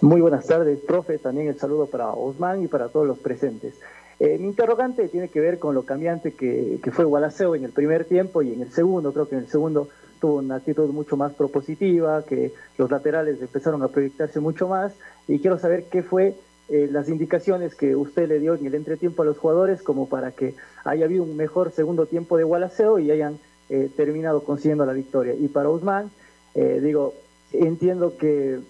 [0.00, 1.18] Muy buenas tardes, profe.
[1.18, 3.74] También el saludo para Osman y para todos los presentes.
[4.20, 7.72] Eh, mi interrogante tiene que ver con lo cambiante que, que fue Gualaceo en el
[7.72, 9.12] primer tiempo y en el segundo.
[9.12, 9.88] Creo que en el segundo
[10.18, 14.92] tuvo una actitud mucho más propositiva, que los laterales empezaron a proyectarse mucho más
[15.28, 16.36] y quiero saber qué fue
[16.72, 20.32] eh, las indicaciones que usted le dio en el entretiempo a los jugadores como para
[20.32, 20.54] que
[20.84, 25.34] haya habido un mejor segundo tiempo de Gualaceo y hayan eh, terminado consiguiendo la victoria.
[25.34, 26.10] Y para Usman,
[26.54, 27.12] eh, digo,
[27.52, 28.60] entiendo que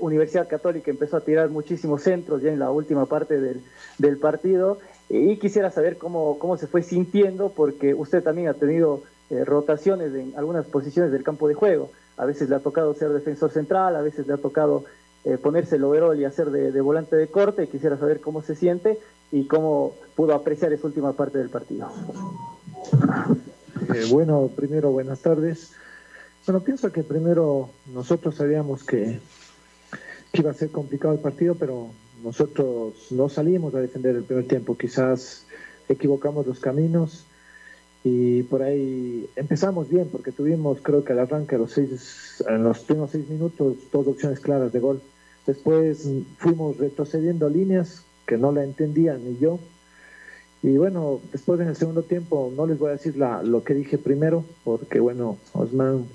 [0.00, 3.60] Universidad Católica empezó a tirar muchísimos centros ya en la última parte del,
[3.98, 4.78] del partido
[5.10, 10.14] y quisiera saber cómo, cómo se fue sintiendo porque usted también ha tenido eh, rotaciones
[10.14, 11.90] en algunas posiciones del campo de juego.
[12.16, 14.84] A veces le ha tocado ser defensor central, a veces le ha tocado
[15.24, 17.68] eh, ponerse el overall y hacer de, volante de corte.
[17.68, 18.98] Quisiera saber cómo se siente
[19.30, 21.90] y cómo pudo apreciar esa última parte del partido.
[23.94, 25.72] Eh, bueno, primero, buenas tardes.
[26.46, 29.20] Bueno, pienso que primero nosotros sabíamos que,
[30.32, 31.88] que iba a ser complicado el partido, pero
[32.24, 34.76] nosotros no salimos a defender el primer tiempo.
[34.76, 35.44] Quizás
[35.88, 37.26] equivocamos los caminos
[38.04, 42.80] y por ahí empezamos bien porque tuvimos creo que al arranque los seis, en los
[42.80, 45.00] primeros seis minutos dos opciones claras de gol
[45.46, 49.58] después fuimos retrocediendo líneas que no la entendía ni yo
[50.62, 53.74] y bueno después en el segundo tiempo no les voy a decir la, lo que
[53.74, 56.06] dije primero porque bueno Osman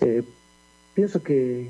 [0.00, 0.22] eh,
[0.94, 1.68] pienso que,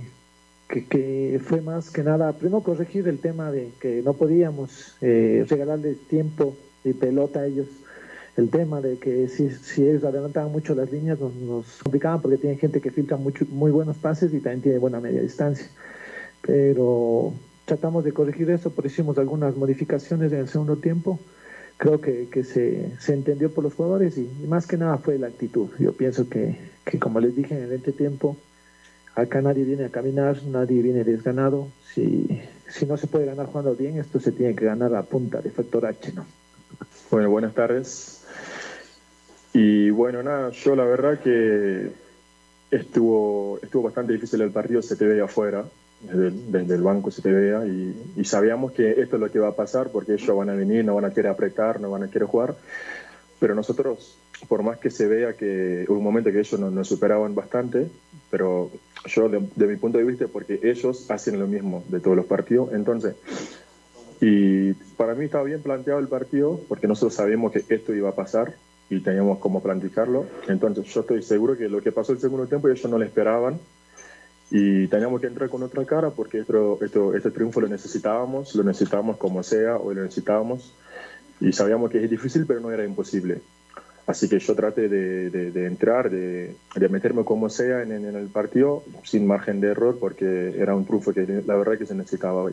[0.69, 5.99] que, fue más que nada primero corregir el tema de que no podíamos eh, regalarles
[6.09, 7.67] tiempo y pelota a ellos
[8.37, 12.39] el tema de que si, si ellos adelantaban mucho las líneas nos, nos complicaban porque
[12.39, 15.67] tienen gente que filtra mucho, muy buenos pases y también tiene buena media distancia.
[16.43, 17.33] Pero
[17.65, 21.19] tratamos de corregir eso, pero hicimos algunas modificaciones en el segundo tiempo.
[21.77, 25.29] Creo que, que se, se, entendió por los jugadores y, más que nada fue la
[25.29, 25.69] actitud.
[25.79, 28.37] Yo pienso que, que como les dije en el entretiempo,
[29.15, 31.69] acá nadie viene a caminar, nadie viene desganado.
[31.93, 35.41] Si, si no se puede ganar jugando bien, esto se tiene que ganar a punta
[35.41, 36.27] de factor H, ¿no?
[37.11, 38.23] Bueno, buenas tardes.
[39.53, 41.91] Y bueno, nada, yo la verdad que
[42.71, 45.65] estuvo, estuvo bastante difícil el partido, se te veía afuera,
[46.03, 49.91] desde, el banco te veía, y, sabíamos que esto es lo que va a pasar,
[49.91, 52.55] porque ellos van a venir, no van a querer apretar, no van a querer jugar,
[53.39, 54.17] pero nosotros,
[54.49, 57.89] por más que se vea que hubo un momento que ellos nos, superaban bastante,
[58.31, 58.71] pero
[59.07, 62.27] yo de, de, mi punto de vista, porque ellos hacen lo mismo de todos los
[62.27, 63.15] partidos, entonces...
[64.25, 68.15] Y para mí estaba bien planteado el partido, porque nosotros sabíamos que esto iba a
[68.15, 68.55] pasar,
[68.89, 70.27] y teníamos cómo planificarlo.
[70.49, 73.59] Entonces yo estoy seguro que lo que pasó el segundo tiempo ellos no lo esperaban
[74.55, 78.63] y teníamos que entrar con otra cara porque esto, esto, este triunfo lo necesitábamos, lo
[78.63, 80.75] necesitábamos como sea, o lo necesitábamos
[81.41, 83.41] y sabíamos que es difícil pero no era imposible.
[84.07, 88.27] Así que yo traté de, de, entrar, de, de, meterme como sea en, en, el
[88.27, 92.43] partido sin margen de error porque era un triunfo que la verdad que se necesitaba
[92.43, 92.53] hoy.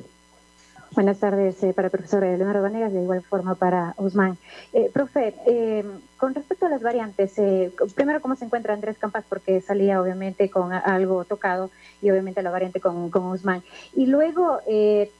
[0.91, 4.37] Buenas tardes eh, para el profesor Leonardo Vanegas, de igual forma para Osman.
[4.73, 5.85] Eh, profe, eh,
[6.17, 9.23] con respecto a las variantes, eh, primero, ¿cómo se encuentra Andrés Campas?
[9.29, 11.69] Porque salía obviamente con algo tocado
[12.01, 13.61] y obviamente la variante con, con Osman.
[13.93, 14.59] Y luego,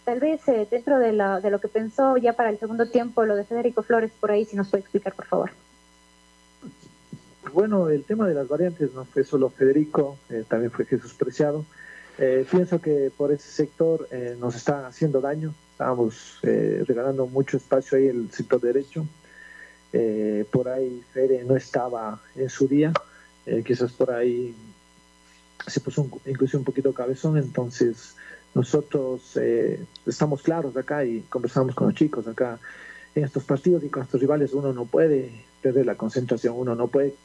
[0.06, 0.42] tal vez
[0.72, 3.84] dentro de, la, de lo que pensó ya para el segundo tiempo, lo de Federico
[3.84, 5.52] Flores, por ahí, si nos puede explicar, por favor.
[7.54, 10.18] Bueno, el tema de las variantes no fue solo Federico,
[10.48, 11.64] también fue Jesús Preciado.
[12.22, 15.54] Eh, pienso que por ese sector eh, nos está haciendo daño.
[15.72, 19.06] Estábamos eh, regalando mucho espacio ahí el sector derecho.
[20.52, 22.92] por ahí Fede no estaba en su día.
[23.66, 24.54] quizás por ahí
[25.66, 27.38] se puso un, incluso un poquito cabezón.
[27.38, 28.16] Entonces
[28.54, 29.38] nosotros
[30.06, 32.60] estamos claros acá y conversamos con los chicos acá.
[33.16, 36.88] En estos partidos y con estos rivales uno no puede perder la concentración, uno no
[36.88, 37.16] puede,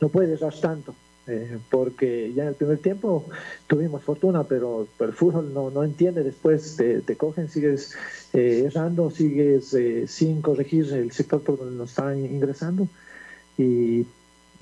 [0.00, 0.94] no puede errar tanto.
[1.28, 3.24] Eh, porque ya en el primer tiempo
[3.68, 7.94] tuvimos fortuna, pero, el fútbol no, no entiende, después te, te cogen, sigues
[8.32, 12.88] eh, errando, sigues eh, sin corregir el sector por donde nos están ingresando
[13.56, 14.06] y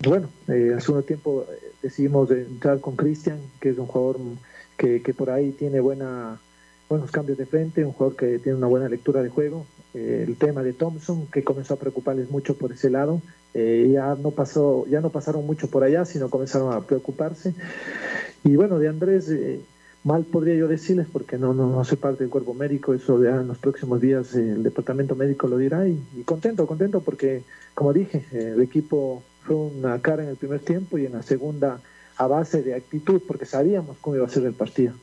[0.07, 4.19] bueno, eh, hace un tiempo eh, decidimos entrar con Cristian, que es un jugador
[4.77, 6.41] que, que, por ahí tiene buena,
[6.89, 9.67] buenos cambios de frente, un jugador que tiene una buena lectura de juego.
[9.95, 13.21] Eh, el tema de Thompson, que comenzó a preocuparles mucho por ese lado,
[13.53, 17.53] ya, no pasó, ya no pasaron mucho por allá, sino comenzaron a preocuparse.
[18.45, 19.29] Y bueno, de Andrés
[20.03, 23.41] mal podría yo decirles porque no, no, no soy parte del cuerpo médico, eso ya
[23.41, 27.43] en los próximos días el departamento médico lo dirá y, contento, contento porque
[27.75, 31.81] como dije, el equipo fue una cara en el primer tiempo y en la segunda
[32.17, 34.95] a base de actitud porque sabíamos cómo iba a ser el partido.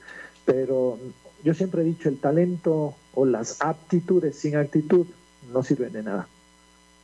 [0.45, 0.97] Pero
[1.43, 5.07] yo siempre he dicho, el talento o las aptitudes sin actitud
[5.51, 6.27] no sirven de nada.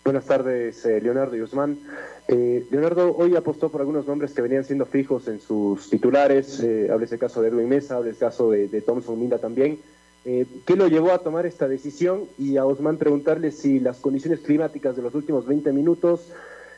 [0.06, 1.80] Buenas tardes, eh, Leonardo y Guzmán.
[2.28, 6.60] Eh, Leonardo hoy apostó por algunos nombres que venían siendo fijos en sus titulares.
[6.60, 9.80] Eh, habla ese caso de Edwin Mesa, habla el caso de, Thompson Minda también.
[10.24, 12.26] Eh, ¿Qué lo llevó a tomar esta decisión?
[12.38, 16.28] Y a Guzmán preguntarle si las condiciones climáticas de los últimos 20 minutos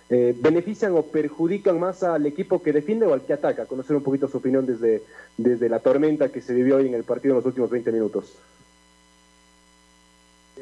[0.08, 3.66] benefician o perjudican más al equipo que defiende o al que ataca.
[3.66, 5.02] Conocer un poquito su opinión desde,
[5.36, 8.36] desde la tormenta que se vivió hoy en el partido en los últimos 20 minutos.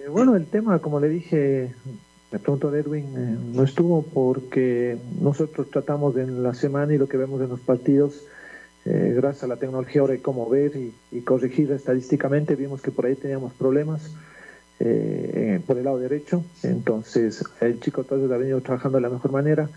[0.10, 1.72] Bueno, el tema, como le dije,
[2.32, 7.18] de pronto Edwin eh, no estuvo porque nosotros tratamos en la semana y lo que
[7.18, 8.24] vemos en los partidos,
[8.86, 13.06] eh, gracias a la tecnología ahora de cómo ver y, corregir estadísticamente, vimos que por
[13.06, 14.02] ahí teníamos problemas
[14.80, 19.32] eh, por el lado derecho, entonces el chico vez ha venido trabajando de la mejor
[19.32, 19.70] manera.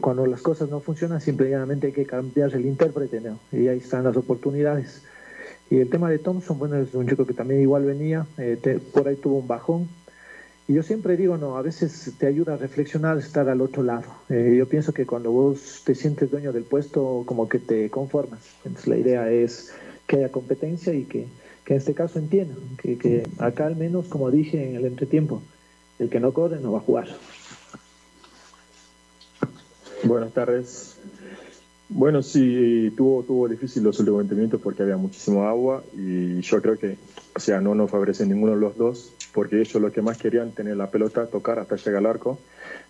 [0.00, 3.20] cuando las cosas no funcionan, simplemente hay que cambiar el intérprete,
[3.52, 5.02] y ahí están las oportunidades.
[5.70, 8.26] Y el tema de Thompson, bueno, es un chico que también igual venía,
[8.92, 9.88] por ahí tuvo un bajón,
[10.68, 14.04] y yo siempre digo, no, a veces te ayuda a reflexionar estar al otro lado.
[14.28, 18.40] Eh, yo pienso que cuando vos te sientes dueño del puesto, como que te conformas.
[18.64, 19.72] Entonces la idea es
[20.08, 21.26] que haya competencia y que,
[21.64, 25.40] que en este caso entiendan, que, que acá al menos, como dije en el entretiempo,
[26.00, 27.08] el que no corre no va a jugar.
[30.02, 30.96] Buenas tardes.
[31.88, 36.60] Bueno, sí, tuvo, tuvo difícil los últimos 20 minutos porque había muchísimo agua y yo
[36.60, 36.96] creo que,
[37.34, 40.50] o sea, no nos favorece ninguno de los dos porque ellos lo que más querían
[40.50, 42.40] tener la pelota, tocar hasta llegar al arco.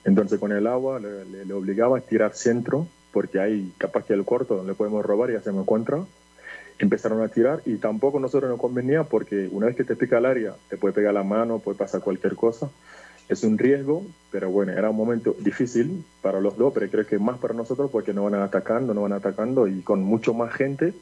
[0.04, 4.64] Entonces con el agua le, obligaba a tirar centro porque ahí capaz que el corto
[4.64, 6.02] le podemos robar y hacemos contra.
[6.78, 10.26] Empezaron a tirar y tampoco nosotros nos convenía porque una vez que te pica el
[10.26, 12.70] área te puede pegar la mano, puede pasar cualquier cosa
[13.28, 17.18] es un riesgo, pero bueno, era un momento difícil para los dos, pero creo que
[17.18, 20.94] más para nosotros porque nos van atacando, nos van atacando y con mucho más gente.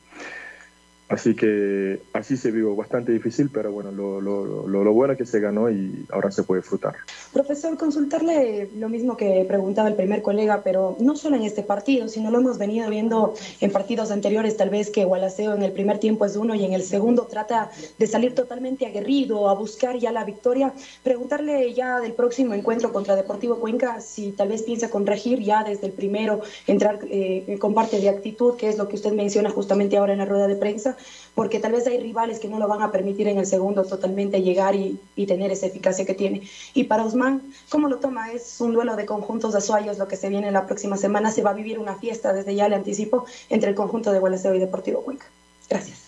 [1.06, 5.38] Así que así se vive bastante difícil, pero bueno, lo, lo, bueno es que se
[5.38, 6.94] ganó y ahora se puede disfrutar.
[7.30, 12.08] Profesor, consultarle lo mismo que preguntaba el primer colega, pero no solo en este partido,
[12.08, 15.98] sino lo hemos venido viendo en partidos anteriores, tal vez que Gualaceo en el primer
[15.98, 20.10] tiempo es uno y en el segundo trata de salir totalmente aguerrido, a buscar ya
[20.10, 20.72] la victoria.
[21.02, 25.86] Preguntarle ya del próximo encuentro contra Deportivo Cuenca si tal vez piensa corregir ya desde
[25.86, 29.98] el primero, entrar eh, con parte de actitud, que es lo que usted menciona justamente
[29.98, 30.93] ahora en la rueda de prensa
[31.34, 34.42] porque tal vez hay rivales que no lo van a permitir en el segundo totalmente
[34.42, 36.42] llegar y, tener esa eficacia que tiene.
[36.74, 38.30] Y para Usman, ¿cómo lo toma?
[38.30, 41.30] Es un duelo de conjuntos de Azuayos lo que se viene la próxima semana.
[41.30, 44.54] Se va a vivir una fiesta, desde ya le anticipo, entre el conjunto de Gualaceo
[44.54, 45.26] y Deportivo Cuenca.
[45.68, 45.98] Gracias.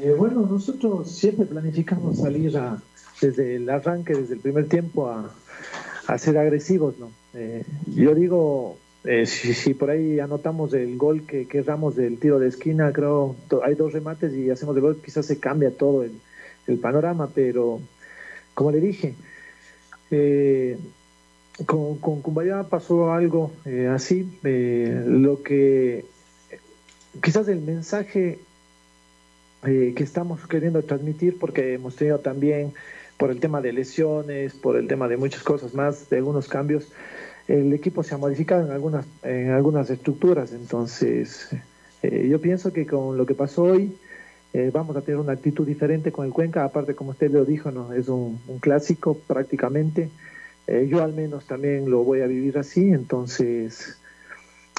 [0.00, 2.58] Eh, bueno, nosotros siempre planificamos salir
[3.20, 7.10] desde el arranque, desde el primer tiempo, a, ser agresivos, ¿no?
[7.34, 7.64] Eh,
[7.94, 12.48] yo digo, eh, si, por ahí anotamos el gol que, que erramos del tiro de
[12.48, 16.12] esquina, creo hay dos remates y hacemos el gol, quizás se cambia todo el,
[16.80, 17.78] panorama, pero
[18.54, 19.14] como le dije,
[20.10, 20.78] eh,
[21.66, 22.22] con, con
[22.70, 26.06] pasó algo eh, así, lo que
[27.22, 28.38] quizás el mensaje
[29.62, 32.72] que estamos queriendo transmitir, porque hemos tenido también
[33.18, 36.88] por el tema de lesiones, por el tema de muchas cosas más, de algunos cambios,
[37.48, 41.48] el equipo se ha modificado en algunas, en algunas estructuras, entonces
[42.02, 43.96] eh, yo pienso que con lo que pasó hoy
[44.52, 47.70] eh, vamos a tener una actitud diferente con el Cuenca, aparte como usted lo dijo,
[47.70, 50.08] no es un, clásico prácticamente,
[50.66, 53.98] eh, yo al menos también lo voy a vivir así, entonces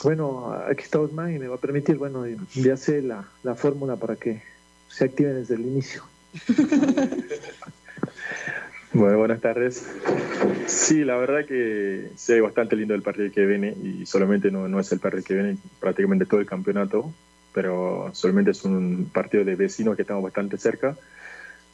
[0.04, 3.96] bueno, aquí está Osman y me va a permitir, bueno, de hacer la, la fórmula
[3.96, 4.42] para que
[4.90, 6.04] se active desde el inicio.
[8.96, 9.86] Bueno, buenas tardes.
[10.68, 14.70] Sí, la verdad que sí hay bastante lindo el partido que viene y solamente no,
[14.70, 17.12] no es el partido que viene prácticamente todo el campeonato,
[17.54, 20.96] pero solamente es un partido de vecinos que estamos bastante cerca,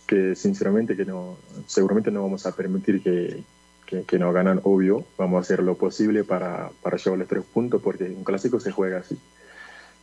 [0.08, 3.44] que sinceramente que no, seguramente no vamos a permitir que,
[3.86, 8.06] que, nos ganan, obvio, vamos a hacer lo posible para, para llevarles tres puntos porque
[8.06, 9.16] un clásico se juega así.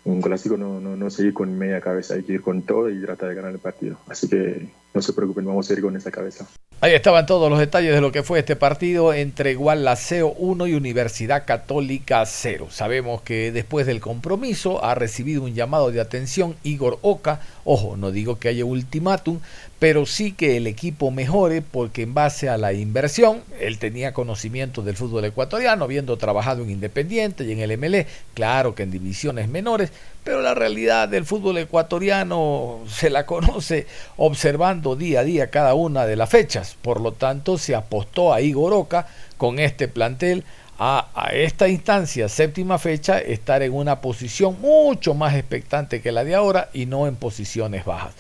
[0.05, 3.01] Un clásico no, no, no seguir con media cabeza, hay que ir con todo y
[3.01, 3.99] tratar de ganar el partido.
[4.07, 6.49] Así que no se preocupen, vamos a ir con esa cabeza.
[6.81, 10.75] Ahí estaban todos los detalles de lo que fue este partido entre Gualaceo 1 y
[10.75, 12.69] Universidad Católica 0.
[12.71, 17.41] Sabemos que después del compromiso ha recibido un llamado de atención Igor Oca.
[17.71, 19.41] Ojo, no digo que haya ultimátum,
[19.79, 24.81] pero sí que el equipo mejore porque en base a la inversión, él tenía conocimiento
[24.81, 29.51] del fútbol ecuatoriano, habiendo trabajado en Independiente y en el MLE, claro que en divisiones
[29.51, 29.93] menores,
[30.25, 36.07] pero la realidad del fútbol ecuatoriano se la conoce observando día a día cada una
[36.07, 36.75] de las fechas.
[36.81, 40.43] Por lo tanto, se apostó a Igor Oca con este plantel
[40.79, 46.35] a, esta instancia, séptima fecha, estar en una posición mucho más expectante que la de
[46.35, 48.15] ahora y no en posiciones bajas.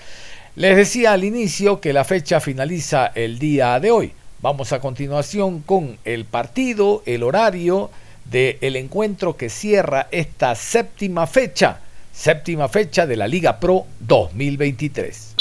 [0.57, 4.13] Les decía al inicio que la fecha finaliza el día de hoy.
[4.43, 7.91] Vamos a continuación con el partido, el horario
[8.25, 11.79] del encuentro que cierra esta séptima fecha,
[12.13, 15.38] séptima fecha de la Liga Pro 2023.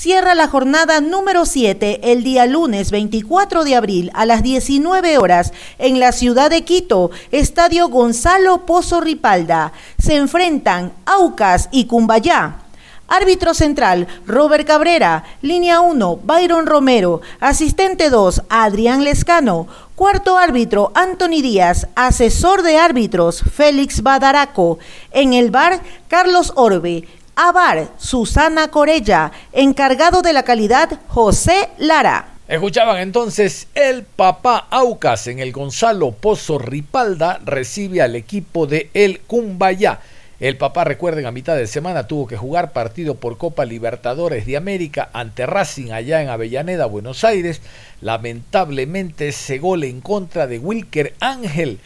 [0.00, 5.52] Cierra la jornada número 7 el día lunes 24 de abril a las 19 horas
[5.78, 9.74] en la ciudad de Quito, Estadio Gonzalo Pozo Ripalda.
[9.98, 12.60] Se enfrentan Aucas y Cumbayá.
[13.08, 15.24] Árbitro central, Robert Cabrera.
[15.42, 17.20] Línea 1, Byron Romero.
[17.38, 19.66] Asistente 2, Adrián Lescano.
[19.96, 21.88] Cuarto árbitro, Anthony Díaz.
[21.94, 24.78] Asesor de árbitros, Félix Badaraco.
[25.10, 27.06] En el bar, Carlos Orbe.
[27.36, 29.32] Abar, Susana Corella.
[29.52, 32.26] Encargado de la calidad, José Lara.
[32.48, 39.20] Escuchaban entonces el papá Aucas en el Gonzalo Pozo Ripalda recibe al equipo de El
[39.20, 40.00] Cumbayá.
[40.40, 44.56] El papá, recuerden, a mitad de semana tuvo que jugar partido por Copa Libertadores de
[44.56, 47.60] América ante Racing allá en Avellaneda, Buenos Aires.
[48.00, 51.78] Lamentablemente ese gol en contra de Wilker Ángel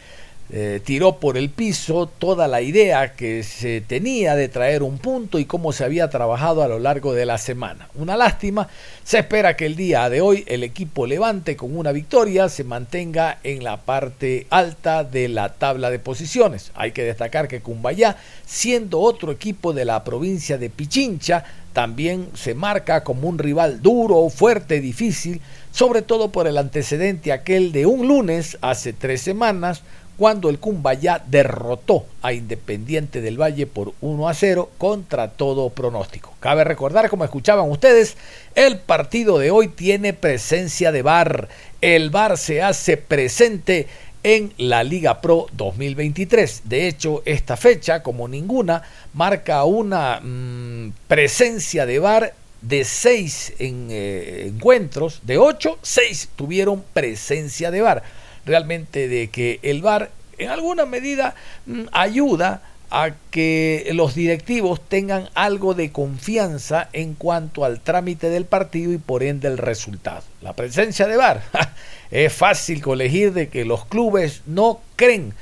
[0.51, 5.39] eh, tiró por el piso toda la idea que se tenía de traer un punto
[5.39, 7.89] y cómo se había trabajado a lo largo de la semana.
[7.95, 8.67] Una lástima,
[9.03, 13.39] se espera que el día de hoy el equipo levante con una victoria, se mantenga
[13.43, 16.71] en la parte alta de la tabla de posiciones.
[16.75, 21.43] Hay que destacar que Cumbayá, siendo otro equipo de la provincia de Pichincha,
[21.73, 25.41] también se marca como un rival duro, fuerte, difícil,
[25.71, 29.81] sobre todo por el antecedente aquel de un lunes hace tres semanas,
[30.17, 36.33] cuando el Cumbayá derrotó a Independiente del Valle por 1 a 0 contra todo pronóstico.
[36.39, 38.15] Cabe recordar, como escuchaban ustedes,
[38.55, 41.49] el partido de hoy tiene presencia de VAR.
[41.81, 43.87] El VAR se hace presente
[44.23, 46.61] en la Liga Pro 2023.
[46.65, 48.81] De hecho, esta fecha, como ninguna,
[49.13, 56.83] marca una mmm, presencia de VAR de seis en, eh, encuentros, de ocho, seis tuvieron
[56.93, 61.35] presencia de VAR realmente de que el VAR en alguna medida
[61.65, 68.45] mm, ayuda a que los directivos tengan algo de confianza en cuanto al trámite del
[68.45, 70.23] partido y por ende el resultado.
[70.41, 71.43] La presencia de VAR
[72.11, 75.33] es fácil colegir de que los clubes no creen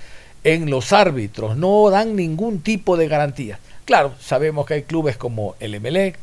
[0.43, 3.60] en los árbitros, no dan ningún tipo de garantía.
[3.86, 6.18] Claro, sabemos que hay clubes como el Emelec,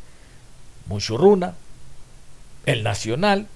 [0.87, 1.55] Muchurruna,
[2.67, 3.47] el Nacional,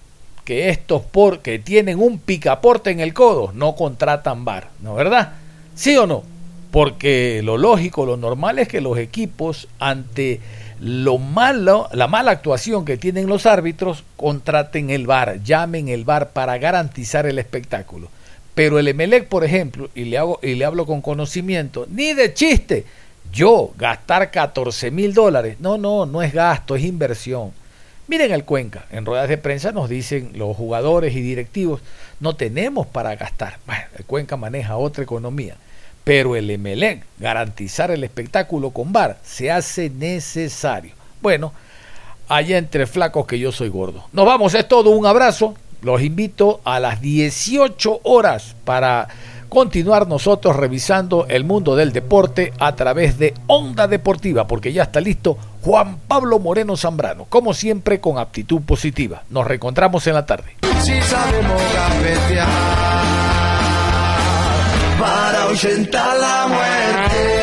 [0.45, 5.33] que estos porque tienen un picaporte en el codo no contratan bar, ¿no verdad?
[5.75, 6.23] ¿Sí o no?
[6.71, 10.41] Porque lo lógico, lo normal es que los equipos ante
[10.81, 16.31] lo malo, la mala actuación que tienen los árbitros, contraten el bar, llamen el bar
[16.31, 18.09] para garantizar el espectáculo.
[18.55, 22.35] Pero el Emelec, por ejemplo, y le, hago, y le hablo con conocimiento, ni de
[22.35, 22.85] chiste,
[23.33, 27.53] yo gastar 14 mil dólares, no, no, no es gasto, es inversión
[28.07, 31.81] Miren el Cuenca, en ruedas de prensa nos dicen los jugadores y directivos,
[32.21, 33.59] no tenemos para gastar.
[33.65, 35.57] Bueno, el Cuenca maneja otra economía,
[36.05, 40.93] pero el Emelec, garantizar el espectáculo con bar, se hace necesario.
[41.23, 41.55] Bueno,
[42.29, 44.05] allá entre flacos que yo soy gordo.
[44.13, 45.55] Nos vamos, es todo, un abrazo.
[45.81, 49.09] Los invito a las 18 horas para
[49.49, 55.01] continuar nosotros revisando el mundo del deporte a través de Onda Deportiva, porque ya está
[55.01, 59.23] listo Juan Pablo Moreno Zambrano, como siempre con aptitud positiva.
[59.31, 60.57] Nos reencontramos en la tarde.
[60.83, 62.49] Si sabemos gambetear
[65.01, 65.47] para
[66.19, 67.34] la muerte.